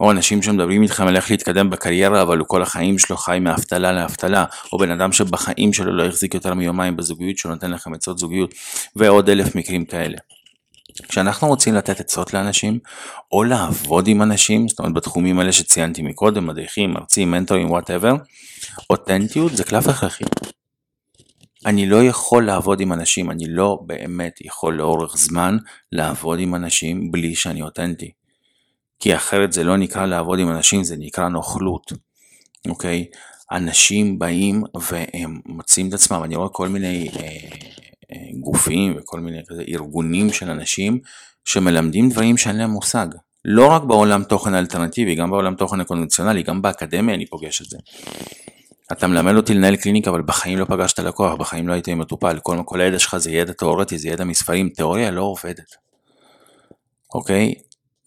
או 0.01 0.11
אנשים 0.11 0.43
שמדברים 0.43 0.83
איתכם 0.83 1.07
על 1.07 1.17
איך 1.17 1.31
להתקדם 1.31 1.71
בקריירה 1.71 2.23
אבל 2.23 2.39
הוא 2.39 2.49
כל 2.49 2.63
החיים 2.63 2.99
שלו 2.99 3.17
חי 3.17 3.39
מאבטלה 3.41 3.93
לאבטלה, 3.93 4.45
או 4.73 4.79
בן 4.79 4.91
אדם 4.91 5.13
שבחיים 5.13 5.73
שלו 5.73 5.97
לא 5.97 6.07
החזיק 6.07 6.35
יותר 6.35 6.55
מיומיים 6.55 6.97
בזוגיות 6.97 7.39
שהוא 7.39 7.53
נותן 7.53 7.71
לכם 7.71 7.95
עצות 7.95 8.19
זוגיות, 8.19 8.55
ועוד 8.97 9.31
אלף 9.31 9.55
מקרים 9.55 9.85
כאלה. 9.85 10.17
כשאנחנו 11.09 11.49
רוצים 11.49 11.75
לתת 11.75 12.01
עצות 12.01 12.35
לאנשים, 12.35 12.79
או 13.33 13.45
לעבוד 13.45 14.09
עם 14.09 14.23
אנשים, 14.23 14.69
זאת 14.69 14.79
אומרת 14.79 14.95
בתחומים 14.95 15.39
האלה 15.39 15.53
שציינתי 15.53 16.03
מקודם, 16.03 16.47
מדריכים, 16.47 16.91
מרצים, 16.91 17.31
מנטורים, 17.31 17.71
whatever, 17.71 18.15
אותנטיות 18.91 19.57
זה 19.57 19.65
קלף 19.65 19.89
הכרחי. 19.89 20.25
אני 21.67 21.87
לא 21.87 22.05
יכול 22.05 22.47
לעבוד 22.47 22.81
עם 22.81 22.93
אנשים, 22.93 23.31
אני 23.31 23.45
לא 23.49 23.79
באמת 23.87 24.41
יכול 24.41 24.75
לאורך 24.75 25.17
זמן 25.17 25.57
לעבוד 25.93 26.39
עם 26.41 26.55
אנשים 26.55 27.13
בלי 27.13 27.35
שאני 27.35 27.63
אותנטי. 27.63 28.11
כי 29.01 29.17
אחרת 29.17 29.53
זה 29.53 29.65
לא 29.65 29.77
נקרא 29.77 30.07
לעבוד 30.07 30.39
עם 30.39 30.51
אנשים, 30.51 30.85
זה 30.85 30.97
נקרא 30.99 31.29
נוכלות, 31.29 31.93
אוקיי? 32.69 33.07
אנשים 33.53 34.19
באים 34.19 34.63
והם 34.91 35.41
מוצאים 35.47 35.89
את 35.89 35.95
עצמם, 35.95 36.21
אני 36.25 36.37
רואה 36.37 36.49
כל 36.49 36.69
מיני 36.69 37.09
אה, 37.17 37.23
אה, 38.13 38.41
גופים 38.41 38.95
וכל 38.99 39.21
מיני 39.21 39.39
כזה 39.47 39.63
ארגונים 39.69 40.33
של 40.33 40.51
אנשים 40.51 40.99
שמלמדים 41.45 42.11
דברים 42.11 42.37
שאין 42.37 42.57
להם 42.57 42.71
מושג. 42.71 43.07
לא 43.45 43.67
רק 43.67 43.83
בעולם 43.83 44.25
תוכן 44.25 44.55
האלטרנטיבי, 44.55 45.15
גם 45.15 45.31
בעולם 45.31 45.55
תוכן 45.55 45.81
הקונבנציונלי, 45.81 46.43
גם 46.43 46.63
באקדמיה 46.63 47.15
אני 47.15 47.27
פוגש 47.27 47.63
את 47.63 47.67
זה. 47.67 47.79
אתה 48.93 49.07
מלמד 49.07 49.35
אותי 49.35 49.55
לנהל 49.55 49.77
קליניקה 49.77 50.11
אבל 50.11 50.23
בחיים 50.23 50.59
לא 50.59 50.65
פגשת 50.65 50.99
לקוח, 50.99 51.35
בחיים 51.35 51.69
לא 51.69 51.73
היית 51.73 51.89
עם 51.89 51.99
מטופל, 51.99 52.39
כל, 52.43 52.59
כל 52.65 52.81
הידע 52.81 52.99
שלך 52.99 53.17
זה 53.17 53.31
ידע 53.31 53.53
תאורטי, 53.53 53.99
זה 53.99 54.09
ידע 54.09 54.25
מספרים, 54.25 54.69
תיאוריה 54.69 55.11
לא 55.11 55.23
עובדת. 55.23 55.77
אוקיי? 57.15 57.55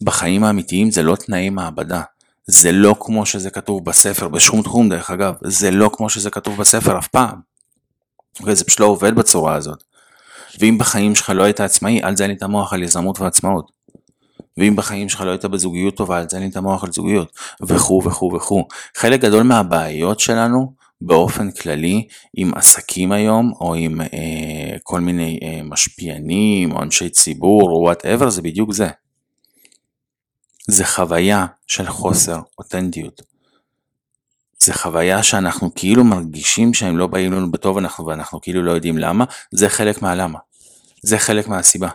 בחיים 0.02 0.44
האמיתיים 0.44 0.92
זה 0.92 1.04
לא 1.04 1.16
תנאי 1.16 1.50
מעבדה. 1.50 2.02
זה 2.48 2.72
לא 2.72 2.96
כמו 3.00 3.26
שזה 3.26 3.50
כתוב 3.50 3.86
בספר, 3.86 4.28
בשום 4.28 4.62
תחום 4.62 4.90
דרך 4.90 5.12
אגב, 5.12 5.34
זה 5.44 5.72
לא 5.72 5.90
כמו 5.94 6.10
שזה 6.10 6.30
כתוב 6.30 6.58
בספר 6.58 7.00
אף 7.00 7.08
פעם. 7.08 7.40
אוקיי? 8.40 8.56
זה 8.56 8.66
פשוט 8.66 8.80
לא 8.80 8.86
עובד 8.86 9.16
בצורה 9.16 9.56
הזאת. 9.56 9.84
ואם 10.60 10.78
בחיים 10.78 11.16
שלך 11.16 11.30
לא 11.30 11.44
היית 11.44 11.60
עצמאי, 11.60 12.04
אל 12.04 12.14
תזיין 12.14 12.30
לי 12.30 12.36
את 12.38 12.44
המוח 12.44 12.74
על 12.74 12.84
יזמות 12.84 13.20
ועצמאות. 13.20 13.72
ואם 14.60 14.76
בחיים 14.76 15.10
שלך 15.10 15.22
לא 15.22 15.30
היית 15.30 15.46
בזוגיות 15.46 15.98
טובה, 15.98 16.20
אל 16.20 16.40
לי 16.40 16.48
את 16.48 16.56
המוח 16.56 16.84
על 16.84 16.92
זוגיות, 16.92 17.32
וכו' 17.62 18.02
וכו' 18.06 18.32
וכו'. 18.36 18.68
חלק 18.96 19.22
גדול 19.22 19.44
מהבעיות 19.44 20.20
שלנו, 20.20 20.74
באופן 21.02 21.52
כללי, 21.52 22.08
עם 22.38 22.54
עסקים 22.54 23.12
היום, 23.12 23.54
או 23.62 23.76
עם 23.76 24.02
אה, 24.02 24.78
כל 24.84 25.00
מיני 25.00 25.40
אה, 25.44 25.62
משפיענים, 25.64 26.72
או 26.72 26.84
אנשי 26.84 27.10
ציבור, 27.10 27.70
או 27.70 27.82
whatever, 27.82 28.30
זה 28.30 28.42
בדיוק 28.42 28.74
זה. 28.74 28.88
זה 30.68 30.86
חוויה 30.86 31.46
של 31.68 31.88
חוסר 31.88 32.40
אותנטיות. 32.58 33.22
זה 34.60 34.74
חוויה 34.74 35.24
שאנחנו 35.24 35.76
כאילו 35.76 36.04
מרגישים 36.04 36.74
שהם 36.74 36.98
לא 36.98 37.08
באים 37.08 37.34
לנו 37.34 37.52
בטוב 37.52 37.78
אנחנו, 37.78 38.06
ואנחנו 38.06 38.42
כאילו 38.42 38.64
לא 38.64 38.72
יודעים 38.72 38.98
למה, 38.98 39.26
זה 39.52 39.70
חלק 39.70 40.02
מהלמה. 40.02 40.40
זה 41.02 41.18
חלק 41.18 41.48
מהסיבה. 41.48 41.90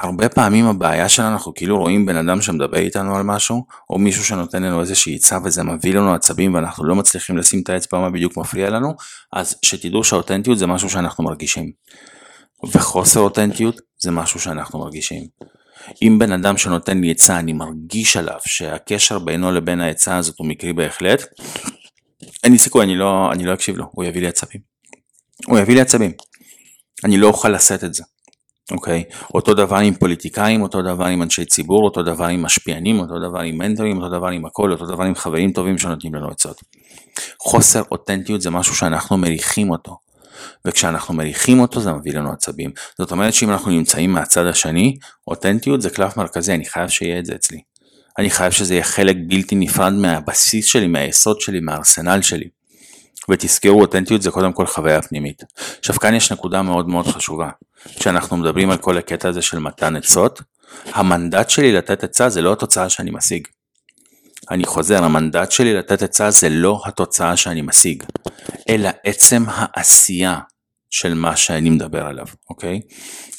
הרבה 0.00 0.28
פעמים 0.28 0.66
הבעיה 0.66 1.08
שלנו, 1.08 1.32
אנחנו 1.32 1.54
כאילו 1.54 1.78
רואים 1.78 2.06
בן 2.06 2.16
אדם 2.16 2.40
שמדבר 2.40 2.78
איתנו 2.78 3.16
על 3.16 3.22
משהו, 3.22 3.64
או 3.90 3.98
מישהו 3.98 4.24
שנותן 4.24 4.62
לנו 4.62 4.80
איזושהי 4.80 5.14
עצה 5.14 5.38
וזה 5.44 5.62
מביא 5.62 5.94
לנו 5.94 6.14
עצבים 6.14 6.54
ואנחנו 6.54 6.84
לא 6.84 6.94
מצליחים 6.94 7.36
לשים 7.36 7.60
את 7.62 7.68
האצבע 7.68 7.98
מה 8.00 8.10
בדיוק 8.10 8.36
מפריע 8.36 8.70
לנו, 8.70 8.94
אז 9.32 9.54
שתדעו 9.62 10.04
שהאותנטיות 10.04 10.58
זה 10.58 10.66
משהו 10.66 10.90
שאנחנו 10.90 11.24
מרגישים. 11.24 11.72
וחוסר 12.72 13.20
אותנטיות 13.20 13.80
זה 13.98 14.10
משהו 14.10 14.40
שאנחנו 14.40 14.78
מרגישים. 14.78 15.26
אם 16.02 16.16
בן 16.18 16.32
אדם 16.32 16.56
שנותן 16.56 17.00
לי 17.00 17.10
עצה, 17.10 17.38
אני 17.38 17.52
מרגיש 17.52 18.16
עליו 18.16 18.38
שהקשר 18.46 19.18
בינו 19.18 19.52
לבין 19.52 19.80
העצה 19.80 20.16
הזאת 20.16 20.34
הוא 20.38 20.46
מקרי 20.46 20.72
בהחלט, 20.72 21.24
אין 22.44 22.52
לי 22.52 22.58
סיכוי, 22.58 22.84
אני 22.84 22.96
לא, 22.96 23.32
אני 23.32 23.44
לא 23.44 23.54
אקשיב 23.54 23.76
לו, 23.76 23.84
הוא 23.92 24.04
יביא 24.04 24.20
לי 24.20 24.28
עצבים. 24.28 24.60
הוא 25.46 25.58
יביא 25.58 25.74
לי 25.74 25.80
עצבים. 25.80 26.12
אני 27.04 27.18
לא 27.18 27.26
אוכל 27.26 27.48
לשאת 27.48 27.84
את 27.84 27.94
זה. 27.94 28.04
אוקיי? 28.70 29.04
אותו 29.34 29.54
דבר 29.54 29.76
עם 29.76 29.94
פוליטיקאים, 29.94 30.62
אותו 30.62 30.82
דבר 30.82 31.04
עם 31.04 31.22
אנשי 31.22 31.44
ציבור, 31.44 31.84
אותו 31.84 32.02
דבר 32.02 32.24
עם 32.24 32.42
משפיענים, 32.42 33.00
אותו 33.00 33.18
דבר 33.18 33.40
עם 33.40 33.58
מנטורים, 33.58 33.96
אותו 33.96 34.08
דבר 34.08 34.28
עם 34.28 34.46
הכל, 34.46 34.72
אותו 34.72 34.86
דבר 34.86 35.04
עם 35.04 35.14
חברים 35.14 35.52
טובים 35.52 35.78
שנותנים 35.78 36.14
לנו 36.14 36.28
עצות. 36.28 36.60
חוסר 37.40 37.82
אותנטיות 37.90 38.40
זה 38.40 38.50
משהו 38.50 38.74
שאנחנו 38.74 39.16
מריחים 39.16 39.70
אותו. 39.70 39.96
וכשאנחנו 40.64 41.14
מריחים 41.14 41.60
אותו 41.60 41.80
זה 41.80 41.92
מביא 41.92 42.12
לנו 42.12 42.32
עצבים. 42.32 42.70
זאת 42.98 43.10
אומרת 43.10 43.34
שאם 43.34 43.50
אנחנו 43.50 43.70
נמצאים 43.70 44.12
מהצד 44.12 44.46
השני, 44.46 44.96
אותנטיות 45.26 45.82
זה 45.82 45.90
קלף 45.90 46.16
מרכזי, 46.16 46.54
אני 46.54 46.64
חייב 46.64 46.88
שיהיה 46.88 47.18
את 47.18 47.26
זה 47.26 47.34
אצלי. 47.34 47.60
אני 48.18 48.30
חייב 48.30 48.52
שזה 48.52 48.74
יהיה 48.74 48.84
חלק 48.84 49.16
בלתי 49.28 49.54
נפרד 49.54 49.92
מהבסיס 49.92 50.66
שלי, 50.66 50.86
מהיסוד 50.86 51.40
שלי, 51.40 51.60
מהארסנל 51.60 52.22
שלי. 52.22 52.48
ותזכרו, 53.28 53.80
אותנטיות 53.80 54.22
זה 54.22 54.30
קודם 54.30 54.52
כל 54.52 54.66
חוויה 54.66 55.02
פנימית. 55.02 55.42
עכשיו 55.78 55.96
כאן 55.96 56.14
יש 56.14 56.32
נקודה 56.32 56.62
מאוד 56.62 56.88
מאוד 56.88 57.06
חשובה. 57.06 57.50
כשאנחנו 57.98 58.36
מדברים 58.36 58.70
על 58.70 58.76
כל 58.76 58.98
הקטע 58.98 59.28
הזה 59.28 59.42
של 59.42 59.58
מתן 59.58 59.96
עצות, 59.96 60.42
המנדט 60.92 61.50
שלי 61.50 61.72
לתת 61.72 62.04
עצה 62.04 62.28
זה 62.28 62.42
לא 62.42 62.52
התוצאה 62.52 62.88
שאני 62.88 63.10
משיג. 63.10 63.46
אני 64.50 64.64
חוזר, 64.64 65.04
המנדט 65.04 65.50
שלי 65.50 65.74
לתת 65.74 66.02
עצה 66.02 66.30
זה 66.30 66.48
לא 66.48 66.82
התוצאה 66.86 67.36
שאני 67.36 67.62
משיג, 67.62 68.02
אלא 68.68 68.90
עצם 69.04 69.44
העשייה 69.46 70.38
של 70.90 71.14
מה 71.14 71.36
שאני 71.36 71.70
מדבר 71.70 72.06
עליו, 72.06 72.26
אוקיי? 72.50 72.80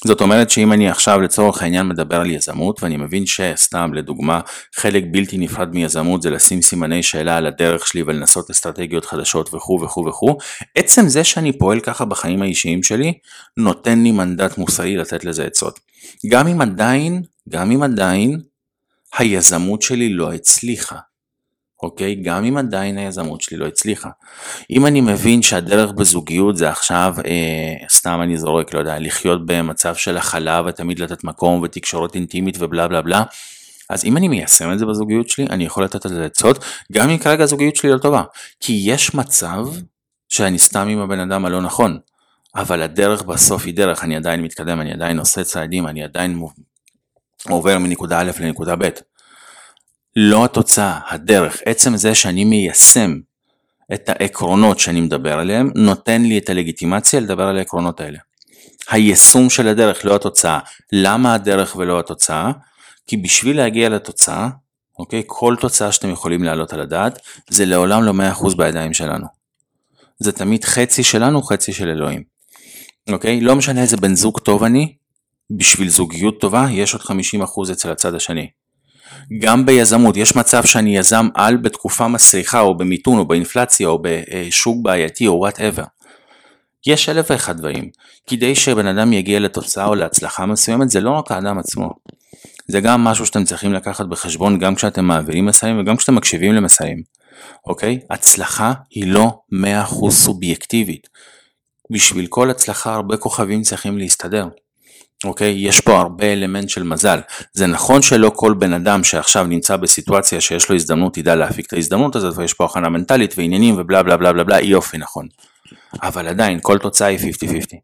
זאת 0.06 0.20
אומרת 0.20 0.50
שאם 0.50 0.72
אני 0.72 0.88
עכשיו 0.88 1.20
לצורך 1.20 1.62
העניין 1.62 1.88
מדבר 1.88 2.20
על 2.20 2.30
יזמות 2.30 2.82
ואני 2.82 2.96
מבין 2.96 3.26
שסתם 3.26 3.94
לדוגמה 3.94 4.40
חלק 4.74 5.04
בלתי 5.10 5.38
נפרד 5.38 5.74
מיזמות 5.74 6.22
זה 6.22 6.30
לשים 6.30 6.62
סימני 6.62 7.02
שאלה 7.02 7.36
על 7.36 7.46
הדרך 7.46 7.86
שלי 7.86 8.02
ולנסות 8.02 8.50
אסטרטגיות 8.50 9.04
חדשות 9.04 9.54
וכו' 9.54 9.80
וכו' 9.82 10.06
וכו', 10.06 10.36
עצם 10.74 11.08
זה 11.08 11.24
שאני 11.24 11.58
פועל 11.58 11.80
ככה 11.80 12.04
בחיים 12.04 12.42
האישיים 12.42 12.82
שלי 12.82 13.12
נותן 13.56 14.02
לי 14.02 14.12
מנדט 14.12 14.58
מוסרי 14.58 14.96
לתת 14.96 15.24
לזה 15.24 15.44
עצות. 15.44 15.80
גם 16.30 16.46
אם 16.48 16.60
עדיין, 16.60 17.22
גם 17.48 17.70
אם 17.70 17.82
עדיין 17.82 18.40
היזמות 19.18 19.82
שלי 19.82 20.08
לא 20.12 20.32
הצליחה. 20.32 20.96
אוקיי? 21.82 22.14
גם 22.14 22.44
אם 22.44 22.56
עדיין 22.56 22.98
היזמות 22.98 23.40
שלי 23.40 23.56
לא 23.56 23.66
הצליחה. 23.66 24.08
אם 24.70 24.86
אני 24.86 25.00
מבין 25.00 25.42
שהדרך 25.42 25.92
בזוגיות 25.92 26.56
זה 26.56 26.70
עכשיו, 26.70 27.14
אה, 27.26 27.86
סתם 27.90 28.20
אני 28.22 28.36
זורק, 28.36 28.74
לא 28.74 28.78
יודע, 28.78 28.98
לחיות 28.98 29.46
במצב 29.46 29.94
של 29.94 30.16
הכלה 30.16 30.62
ותמיד 30.66 30.98
לתת 30.98 31.24
מקום 31.24 31.62
ותקשורת 31.62 32.14
אינטימית 32.14 32.56
ובלה 32.58 32.88
בלה 32.88 33.02
בלה, 33.02 33.22
אז 33.90 34.04
אם 34.04 34.16
אני 34.16 34.28
מיישם 34.28 34.72
את 34.72 34.78
זה 34.78 34.86
בזוגיות 34.86 35.28
שלי, 35.28 35.46
אני 35.50 35.64
יכול 35.64 35.84
לתת 35.84 36.04
על 36.06 36.14
זה 36.14 36.24
עצות, 36.24 36.64
גם 36.92 37.10
אם 37.10 37.18
כרגע 37.18 37.44
הזוגיות 37.44 37.76
שלי 37.76 37.90
לא 37.90 37.98
טובה. 37.98 38.22
כי 38.60 38.82
יש 38.86 39.14
מצב 39.14 39.66
שאני 40.28 40.58
סתם 40.58 40.88
עם 40.88 40.98
הבן 40.98 41.20
אדם 41.20 41.44
הלא 41.44 41.60
נכון, 41.62 41.98
אבל 42.56 42.82
הדרך 42.82 43.22
בסוף 43.22 43.66
היא 43.66 43.74
דרך, 43.74 44.04
אני 44.04 44.16
עדיין 44.16 44.42
מתקדם, 44.42 44.80
אני 44.80 44.92
עדיין 44.92 45.18
עושה 45.18 45.44
צעדים, 45.44 45.86
אני 45.86 46.04
עדיין 46.04 46.42
עובר 47.48 47.78
מנקודה 47.78 48.20
א' 48.20 48.30
לנקודה 48.40 48.76
ב'. 48.76 48.88
לא 50.16 50.44
התוצאה, 50.44 51.00
הדרך, 51.08 51.60
עצם 51.64 51.96
זה 51.96 52.14
שאני 52.14 52.44
מיישם 52.44 53.20
את 53.94 54.08
העקרונות 54.08 54.78
שאני 54.78 55.00
מדבר 55.00 55.38
עליהם, 55.38 55.70
נותן 55.74 56.22
לי 56.22 56.38
את 56.38 56.50
הלגיטימציה 56.50 57.20
לדבר 57.20 57.44
על 57.44 57.58
העקרונות 57.58 58.00
האלה. 58.00 58.18
היישום 58.90 59.50
של 59.50 59.68
הדרך, 59.68 60.04
לא 60.04 60.14
התוצאה. 60.14 60.58
למה 60.92 61.34
הדרך 61.34 61.76
ולא 61.76 61.98
התוצאה? 61.98 62.52
כי 63.06 63.16
בשביל 63.16 63.56
להגיע 63.56 63.88
לתוצאה, 63.88 64.48
אוקיי, 64.98 65.22
כל 65.26 65.56
תוצאה 65.60 65.92
שאתם 65.92 66.10
יכולים 66.10 66.42
להעלות 66.42 66.72
על 66.72 66.80
הדעת, 66.80 67.18
זה 67.50 67.64
לעולם 67.64 68.02
לא 68.02 68.12
100% 68.52 68.56
בידיים 68.56 68.94
שלנו. 68.94 69.26
זה 70.18 70.32
תמיד 70.32 70.64
חצי 70.64 71.02
שלנו, 71.02 71.42
חצי 71.42 71.72
של 71.72 71.88
אלוהים. 71.88 72.22
אוקיי? 73.12 73.40
לא 73.40 73.56
משנה 73.56 73.82
איזה 73.82 73.96
בן 73.96 74.14
זוג 74.14 74.38
טוב 74.38 74.64
אני, 74.64 74.94
בשביל 75.50 75.88
זוגיות 75.88 76.40
טובה, 76.40 76.66
יש 76.70 76.94
עוד 76.94 77.02
50% 77.02 77.72
אצל 77.72 77.90
הצד 77.90 78.14
השני. 78.14 78.50
גם 79.38 79.66
ביזמות, 79.66 80.16
יש 80.16 80.36
מצב 80.36 80.64
שאני 80.64 80.96
יזם 80.96 81.28
על 81.34 81.56
בתקופה 81.56 82.08
מסריחה 82.08 82.60
או 82.60 82.76
במיתון 82.76 83.18
או 83.18 83.24
באינפלציה 83.24 83.88
או 83.88 84.02
בשוק 84.02 84.76
בעייתי 84.82 85.26
או 85.26 85.32
וואטאבר. 85.32 85.84
יש 86.86 87.08
אלף 87.08 87.30
ואחד 87.30 87.56
דברים. 87.56 87.90
כדי 88.26 88.54
שבן 88.54 88.86
אדם 88.86 89.12
יגיע 89.12 89.40
לתוצאה 89.40 89.86
או 89.86 89.94
להצלחה 89.94 90.46
מסוימת 90.46 90.90
זה 90.90 91.00
לא 91.00 91.10
רק 91.10 91.32
האדם 91.32 91.58
עצמו. 91.58 91.90
זה 92.68 92.80
גם 92.80 93.04
משהו 93.04 93.26
שאתם 93.26 93.44
צריכים 93.44 93.72
לקחת 93.72 94.06
בחשבון 94.06 94.58
גם 94.58 94.74
כשאתם 94.74 95.04
מעבירים 95.04 95.46
מסרים 95.46 95.80
וגם 95.80 95.96
כשאתם 95.96 96.14
מקשיבים 96.14 96.52
למסרים. 96.52 97.02
אוקיי? 97.66 98.00
הצלחה 98.10 98.72
היא 98.90 99.12
לא 99.12 99.40
100% 99.52 100.10
סובייקטיבית. 100.10 101.08
בשביל 101.90 102.26
כל 102.26 102.50
הצלחה 102.50 102.94
הרבה 102.94 103.16
כוכבים 103.16 103.62
צריכים 103.62 103.98
להסתדר. 103.98 104.48
אוקיי? 105.24 105.54
יש 105.58 105.80
פה 105.80 106.00
הרבה 106.00 106.32
אלמנט 106.32 106.68
של 106.68 106.82
מזל. 106.82 107.20
זה 107.52 107.66
נכון 107.66 108.02
שלא 108.02 108.32
כל 108.34 108.54
בן 108.54 108.72
אדם 108.72 109.04
שעכשיו 109.04 109.46
נמצא 109.46 109.76
בסיטואציה 109.76 110.40
שיש 110.40 110.68
לו 110.68 110.76
הזדמנות 110.76 111.16
ידע 111.16 111.34
להפיק 111.34 111.66
את 111.66 111.72
ההזדמנות 111.72 112.16
הזאת 112.16 112.38
ויש 112.38 112.54
פה 112.54 112.64
הכנה 112.64 112.88
מנטלית 112.88 113.34
ועניינים 113.38 113.74
ובלה 113.78 114.02
בלה 114.02 114.16
בלה 114.16 114.32
בלה 114.32 114.44
בלה 114.44 114.60
יופי 114.60 114.98
נכון. 114.98 115.26
אבל 116.02 116.28
עדיין 116.28 116.58
כל 116.62 116.78
תוצאה 116.78 117.08
היא 117.08 117.18
50-50. 117.18 117.76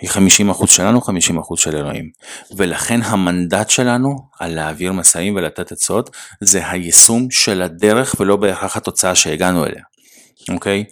היא 0.00 0.10
50% 0.10 0.66
שלנו, 0.66 1.00
50% 1.00 1.56
של 1.56 1.76
אלוהים. 1.76 2.10
ולכן 2.56 3.02
המנדט 3.02 3.70
שלנו 3.70 4.16
על 4.40 4.54
להעביר 4.54 4.92
מסעים 4.92 5.34
ולתת 5.36 5.72
עצות 5.72 6.16
זה 6.40 6.70
היישום 6.70 7.30
של 7.30 7.62
הדרך 7.62 8.14
ולא 8.20 8.36
בהכרח 8.36 8.76
התוצאה 8.76 9.14
שהגענו 9.14 9.66
אליה. 9.66 9.82
אוקיי? 10.50 10.84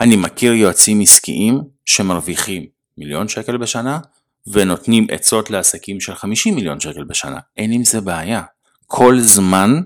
אני 0.00 0.16
מכיר 0.16 0.52
יועצים 0.52 1.00
עסקיים 1.00 1.60
שמרוויחים 1.84 2.66
מיליון 2.98 3.28
שקל 3.28 3.56
בשנה 3.56 3.98
ונותנים 4.46 5.06
עצות 5.10 5.50
לעסקים 5.50 6.00
של 6.00 6.14
50 6.14 6.54
מיליון 6.54 6.80
שקל 6.80 7.04
בשנה. 7.04 7.38
אין 7.56 7.72
עם 7.72 7.84
זה 7.84 8.00
בעיה. 8.00 8.42
כל 8.86 9.20
זמן 9.20 9.80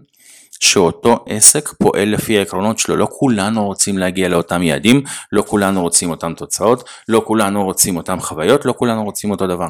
שאותו 0.61 1.25
עסק 1.29 1.69
פועל 1.69 2.09
לפי 2.09 2.39
העקרונות 2.39 2.79
שלו. 2.79 2.97
לא 2.97 3.09
כולנו 3.11 3.67
רוצים 3.67 3.99
להגיע 3.99 4.29
לאותם 4.29 4.63
יעדים, 4.63 5.03
לא 5.33 5.43
כולנו 5.43 5.83
רוצים 5.83 6.11
אותם 6.11 6.35
תוצאות, 6.35 6.89
לא 7.09 7.23
כולנו 7.27 7.65
רוצים 7.65 7.97
אותם 7.97 8.21
חוויות, 8.21 8.65
לא 8.65 8.75
כולנו 8.79 9.05
רוצים 9.05 9.31
אותו 9.31 9.47
דבר. 9.47 9.69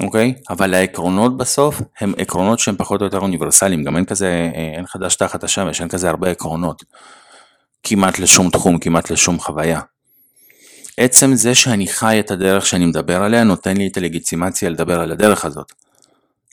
אוקיי? 0.00 0.34
אבל 0.50 0.74
העקרונות 0.74 1.36
בסוף 1.36 1.82
הם 2.00 2.12
עקרונות 2.18 2.58
שהם 2.58 2.76
פחות 2.76 3.00
או 3.00 3.06
יותר 3.06 3.18
אוניברסליים, 3.18 3.84
גם 3.84 3.96
אין 3.96 4.04
כזה, 4.04 4.50
אה, 4.54 4.72
אין 4.76 4.86
חדש 4.86 5.16
תחת 5.16 5.44
השמש, 5.44 5.80
אין 5.80 5.88
כזה 5.88 6.08
הרבה 6.08 6.30
עקרונות. 6.30 6.84
כמעט 7.82 8.18
לשום 8.18 8.50
תחום, 8.50 8.78
כמעט 8.78 9.10
לשום 9.10 9.40
חוויה. 9.40 9.80
עצם 10.96 11.34
זה 11.34 11.54
שאני 11.54 11.86
חי 11.88 12.20
את 12.20 12.30
הדרך 12.30 12.66
שאני 12.66 12.86
מדבר 12.86 13.22
עליה 13.22 13.44
נותן 13.44 13.76
לי 13.76 13.86
את 13.86 13.96
הלגיצימציה 13.96 14.70
לדבר 14.70 15.00
על 15.00 15.12
הדרך 15.12 15.44
הזאת. 15.44 15.72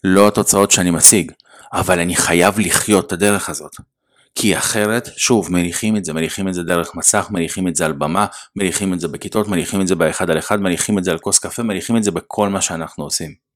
לא 0.03 0.27
התוצאות 0.27 0.71
שאני 0.71 0.91
משיג, 0.91 1.31
אבל 1.73 1.99
אני 1.99 2.15
חייב 2.15 2.59
לחיות 2.59 3.07
את 3.07 3.11
הדרך 3.11 3.49
הזאת. 3.49 3.71
כי 4.35 4.57
אחרת, 4.57 5.09
שוב, 5.15 5.51
מריחים 5.51 5.97
את 5.97 6.05
זה, 6.05 6.13
מריחים 6.13 6.47
את 6.47 6.53
זה 6.53 6.63
דרך 6.63 6.95
מסך, 6.95 7.27
מריחים 7.31 7.67
את 7.67 7.75
זה 7.75 7.85
על 7.85 7.91
במה, 7.93 8.25
מריחים 8.55 8.93
את 8.93 8.99
זה 8.99 9.07
בכיתות, 9.07 9.47
מריחים 9.47 9.81
את 9.81 9.87
זה 9.87 9.95
באחד 9.95 10.29
על 10.29 10.37
אחד, 10.37 10.61
מריחים 10.61 10.97
את 10.97 11.03
זה 11.03 11.11
על 11.11 11.17
כוס 11.17 11.39
קפה, 11.39 11.63
מריחים 11.63 11.97
את 11.97 12.03
זה 12.03 12.11
בכל 12.11 12.49
מה 12.49 12.61
שאנחנו 12.61 13.03
עושים. 13.03 13.46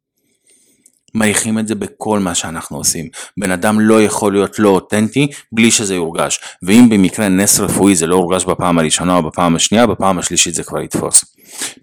מריחים 1.15 1.59
את 1.59 1.67
זה 1.67 1.75
בכל 1.75 2.19
מה 2.19 2.35
שאנחנו 2.35 2.77
עושים. 2.77 3.09
בן 3.37 3.51
אדם 3.51 3.79
לא 3.79 4.01
יכול 4.01 4.33
להיות 4.33 4.59
לא 4.59 4.69
אותנטי 4.69 5.27
בלי 5.51 5.71
שזה 5.71 5.95
יורגש. 5.95 6.39
ואם 6.63 6.89
במקרה 6.89 7.29
נס 7.29 7.59
רפואי 7.59 7.95
זה 7.95 8.07
לא 8.07 8.15
הורגש 8.15 8.45
בפעם 8.45 8.79
הראשונה 8.79 9.17
או 9.17 9.23
בפעם 9.23 9.55
השנייה, 9.55 9.87
בפעם 9.87 10.19
השלישית 10.19 10.53
זה 10.53 10.63
כבר 10.63 10.81
יתפוס. 10.81 11.25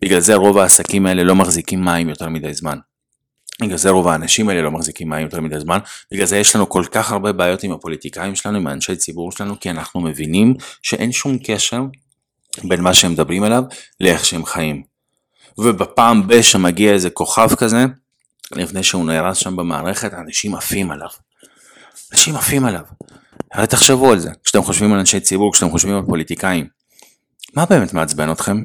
בגלל 0.02 0.20
זה 0.20 0.34
רוב 0.34 0.58
העסקים 0.58 1.06
האלה 1.06 1.24
לא 1.24 1.34
מחזיקים 1.34 1.84
מים 1.84 2.08
יותר 2.08 2.28
מדי 2.28 2.54
זמן. 2.54 2.78
בגלל 3.62 3.76
זה 3.76 3.90
רוב 3.90 4.08
האנשים 4.08 4.48
האלה 4.48 4.62
לא 4.62 4.70
מחזיקים 4.70 5.08
מים 5.08 5.22
יותר 5.22 5.40
מדי 5.40 5.60
זמן, 5.60 5.78
בגלל 6.12 6.26
זה 6.26 6.38
יש 6.38 6.56
לנו 6.56 6.68
כל 6.68 6.84
כך 6.90 7.12
הרבה 7.12 7.32
בעיות 7.32 7.62
עם 7.62 7.72
הפוליטיקאים 7.72 8.34
שלנו, 8.34 8.56
עם 8.58 8.66
האנשי 8.66 8.96
ציבור 8.96 9.32
שלנו, 9.32 9.60
כי 9.60 9.70
אנחנו 9.70 10.00
מבינים 10.00 10.54
שאין 10.82 11.12
שום 11.12 11.38
קשר 11.44 11.82
בין 12.64 12.80
מה 12.80 12.94
שהם 12.94 13.12
מדברים 13.12 13.42
עליו 13.42 13.62
לאיך 14.00 14.24
שהם 14.24 14.44
חיים. 14.44 14.82
ובפעם 15.58 16.28
ב 16.28 16.42
שמגיע 16.42 16.92
איזה 16.92 17.10
כוכב 17.10 17.54
כזה, 17.54 17.84
לפני 18.52 18.82
שהוא 18.82 19.06
נהרס 19.06 19.36
שם 19.36 19.56
במערכת, 19.56 20.14
אנשים 20.14 20.54
עפים 20.54 20.90
עליו. 20.90 21.08
אנשים 22.12 22.36
עפים 22.36 22.64
עליו. 22.64 22.84
הרי 23.52 23.66
תחשבו 23.66 24.12
על 24.12 24.18
זה, 24.18 24.30
כשאתם 24.44 24.62
חושבים 24.62 24.92
על 24.92 24.98
אנשי 24.98 25.20
ציבור, 25.20 25.52
כשאתם 25.52 25.70
חושבים 25.70 25.96
על 25.96 26.02
פוליטיקאים. 26.06 26.68
מה 27.54 27.66
באמת 27.66 27.92
מעצבן 27.92 28.32
אתכם? 28.32 28.56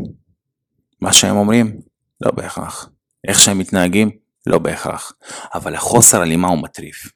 מה 1.01 1.13
שהם 1.13 1.35
אומרים? 1.35 1.81
לא 2.21 2.31
בהכרח. 2.31 2.89
איך 3.27 3.39
שהם 3.39 3.57
מתנהגים? 3.57 4.11
לא 4.47 4.59
בהכרח. 4.59 5.13
אבל 5.53 5.75
החוסר 5.75 6.21
הלימה 6.21 6.47
הוא 6.47 6.57
מטריף. 6.57 7.11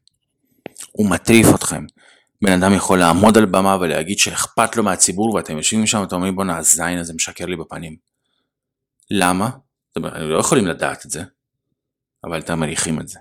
הוא 0.91 1.09
מטריף 1.09 1.47
אתכם. 1.55 1.85
בן 2.41 2.51
אדם 2.51 2.73
יכול 2.73 2.99
לעמוד 2.99 3.37
על 3.37 3.45
במה 3.45 3.77
ולהגיד 3.81 4.19
שאכפת 4.19 4.75
לו 4.75 4.83
מהציבור 4.83 5.35
ואתם 5.35 5.57
יושבים 5.57 5.87
שם 5.87 6.01
ואתם 6.01 6.15
אומרים 6.15 6.35
בואנה 6.35 6.57
הזין 6.57 6.97
הזה 6.97 7.13
משקר 7.13 7.45
לי 7.45 7.55
בפנים. 7.55 7.95
למה? 9.11 9.49
אתם 9.91 10.05
לא 10.05 10.39
יכולים 10.39 10.67
לדעת 10.67 11.05
את 11.05 11.11
זה, 11.11 11.23
אבל 12.27 12.39
אתם 12.39 12.59
מריחים 12.59 12.99
את 12.99 13.07
זה. 13.07 13.19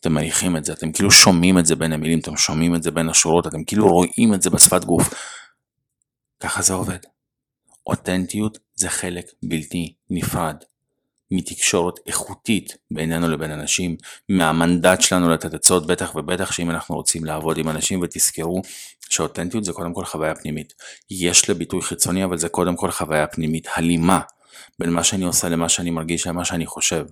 אתם 0.00 0.12
מריחים 0.12 0.56
את 0.56 0.64
זה, 0.64 0.72
אתם 0.72 0.92
כאילו 0.92 1.10
שומעים 1.10 1.58
את 1.58 1.66
זה 1.66 1.76
בין 1.76 1.92
המילים, 1.92 2.18
אתם 2.18 2.36
שומעים 2.36 2.74
את 2.74 2.82
זה 2.82 2.90
בין 2.90 3.08
השורות, 3.08 3.46
אתם 3.46 3.64
כאילו 3.64 3.88
רואים 3.88 4.34
את 4.34 4.42
זה 4.42 4.50
בשפת 4.50 4.84
גוף. 4.84 5.14
ככה 6.40 6.62
זה 6.62 6.72
עובד. 6.72 6.98
אותנטיות 7.86 8.58
זה 8.74 8.88
חלק 8.88 9.24
בלתי 9.42 9.94
נפרד 10.10 10.56
מתקשורת 11.30 11.94
איכותית 12.06 12.76
בינינו 12.90 13.28
לבין 13.28 13.50
אנשים, 13.50 13.96
מהמנדט 14.28 15.00
שלנו 15.00 15.28
לתת 15.28 15.54
עצות, 15.54 15.86
בטח 15.86 16.14
ובטח 16.14 16.52
שאם 16.52 16.70
אנחנו 16.70 16.94
רוצים 16.94 17.24
לעבוד 17.24 17.58
עם 17.58 17.68
אנשים 17.68 18.00
ותזכרו 18.02 18.62
שאותנטיות 19.10 19.64
זה 19.64 19.72
קודם 19.72 19.94
כל 19.94 20.04
חוויה 20.04 20.34
פנימית. 20.34 20.74
יש 21.10 21.50
לביטוי 21.50 21.82
חיצוני 21.82 22.24
אבל 22.24 22.38
זה 22.38 22.48
קודם 22.48 22.76
כל 22.76 22.90
חוויה 22.90 23.26
פנימית, 23.26 23.68
הלימה 23.74 24.20
בין 24.78 24.90
מה 24.90 25.04
שאני 25.04 25.24
עושה 25.24 25.48
למה 25.48 25.68
שאני 25.68 25.90
מרגיש 25.90 26.26
למה 26.26 26.44
שאני 26.44 26.66
חושב. 26.66 27.04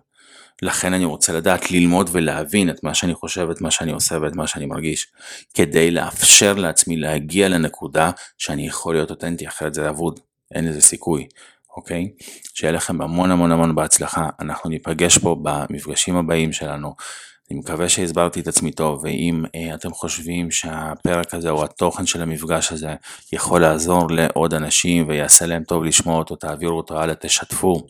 לכן 0.63 0.95
אני 0.95 1.05
רוצה 1.05 1.33
לדעת 1.33 1.71
ללמוד 1.71 2.11
ולהבין 2.13 2.71
את 2.71 2.85
מה 2.85 2.95
שאני 2.95 3.15
חושב, 3.15 3.49
את 3.51 3.61
מה 3.61 3.71
שאני 3.71 3.93
עושה 3.93 4.19
ואת 4.23 4.37
מה 4.37 4.47
שאני 4.47 4.67
מרגיש, 4.67 5.07
כדי 5.55 5.91
לאפשר 5.91 6.55
לעצמי 6.55 6.97
להגיע 6.97 7.49
לנקודה 7.49 8.11
שאני 8.39 8.67
יכול 8.67 8.95
להיות 8.95 9.11
אותנטי, 9.11 9.49
אחרת 9.49 9.75
זה 9.75 9.89
אבוד, 9.89 10.21
אין 10.55 10.69
לזה 10.69 10.81
סיכוי. 10.81 11.27
אוקיי? 11.77 12.09
שיהיה 12.55 12.73
לכם 12.73 13.03
המון 13.03 13.31
המון 13.31 13.53
המון 13.53 13.75
בהצלחה, 13.75 14.29
אנחנו 14.41 14.71
ניפגש 14.71 15.19
פה 15.19 15.37
במפגשים 15.43 16.17
הבאים 16.17 16.53
שלנו. 16.53 16.95
אני 17.51 17.59
מקווה 17.59 17.89
שהסברתי 17.89 18.41
את 18.41 18.49
עצמי 18.49 18.73
טוב, 18.73 19.05
ואם 19.05 19.45
אה, 19.55 19.75
אתם 19.75 19.93
חושבים 19.93 20.51
שהפרק 20.51 21.35
הזה 21.35 21.51
או 21.51 21.65
התוכן 21.65 22.07
של 22.07 22.23
המפגש 22.23 22.73
הזה 22.73 22.95
יכול 23.33 23.61
לעזור 23.61 24.11
לעוד 24.11 24.55
אנשים 24.55 25.09
ויעשה 25.09 25.47
להם 25.47 25.65
טוב 25.65 25.85
לשמוע 25.85 26.19
אותו, 26.19 26.37
תעבירו 26.37 26.77
אותו 26.77 26.99
הלאה, 26.99 27.15
תשתפו 27.15 27.87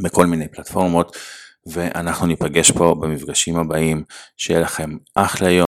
בכל 0.00 0.26
מיני 0.26 0.48
פלטפורמות, 0.48 1.16
ואנחנו 1.66 2.26
ניפגש 2.26 2.70
פה 2.70 2.94
במפגשים 3.00 3.56
הבאים, 3.56 4.04
שיהיה 4.36 4.60
לכם 4.60 4.90
אחלה 5.14 5.50
יום. 5.50 5.66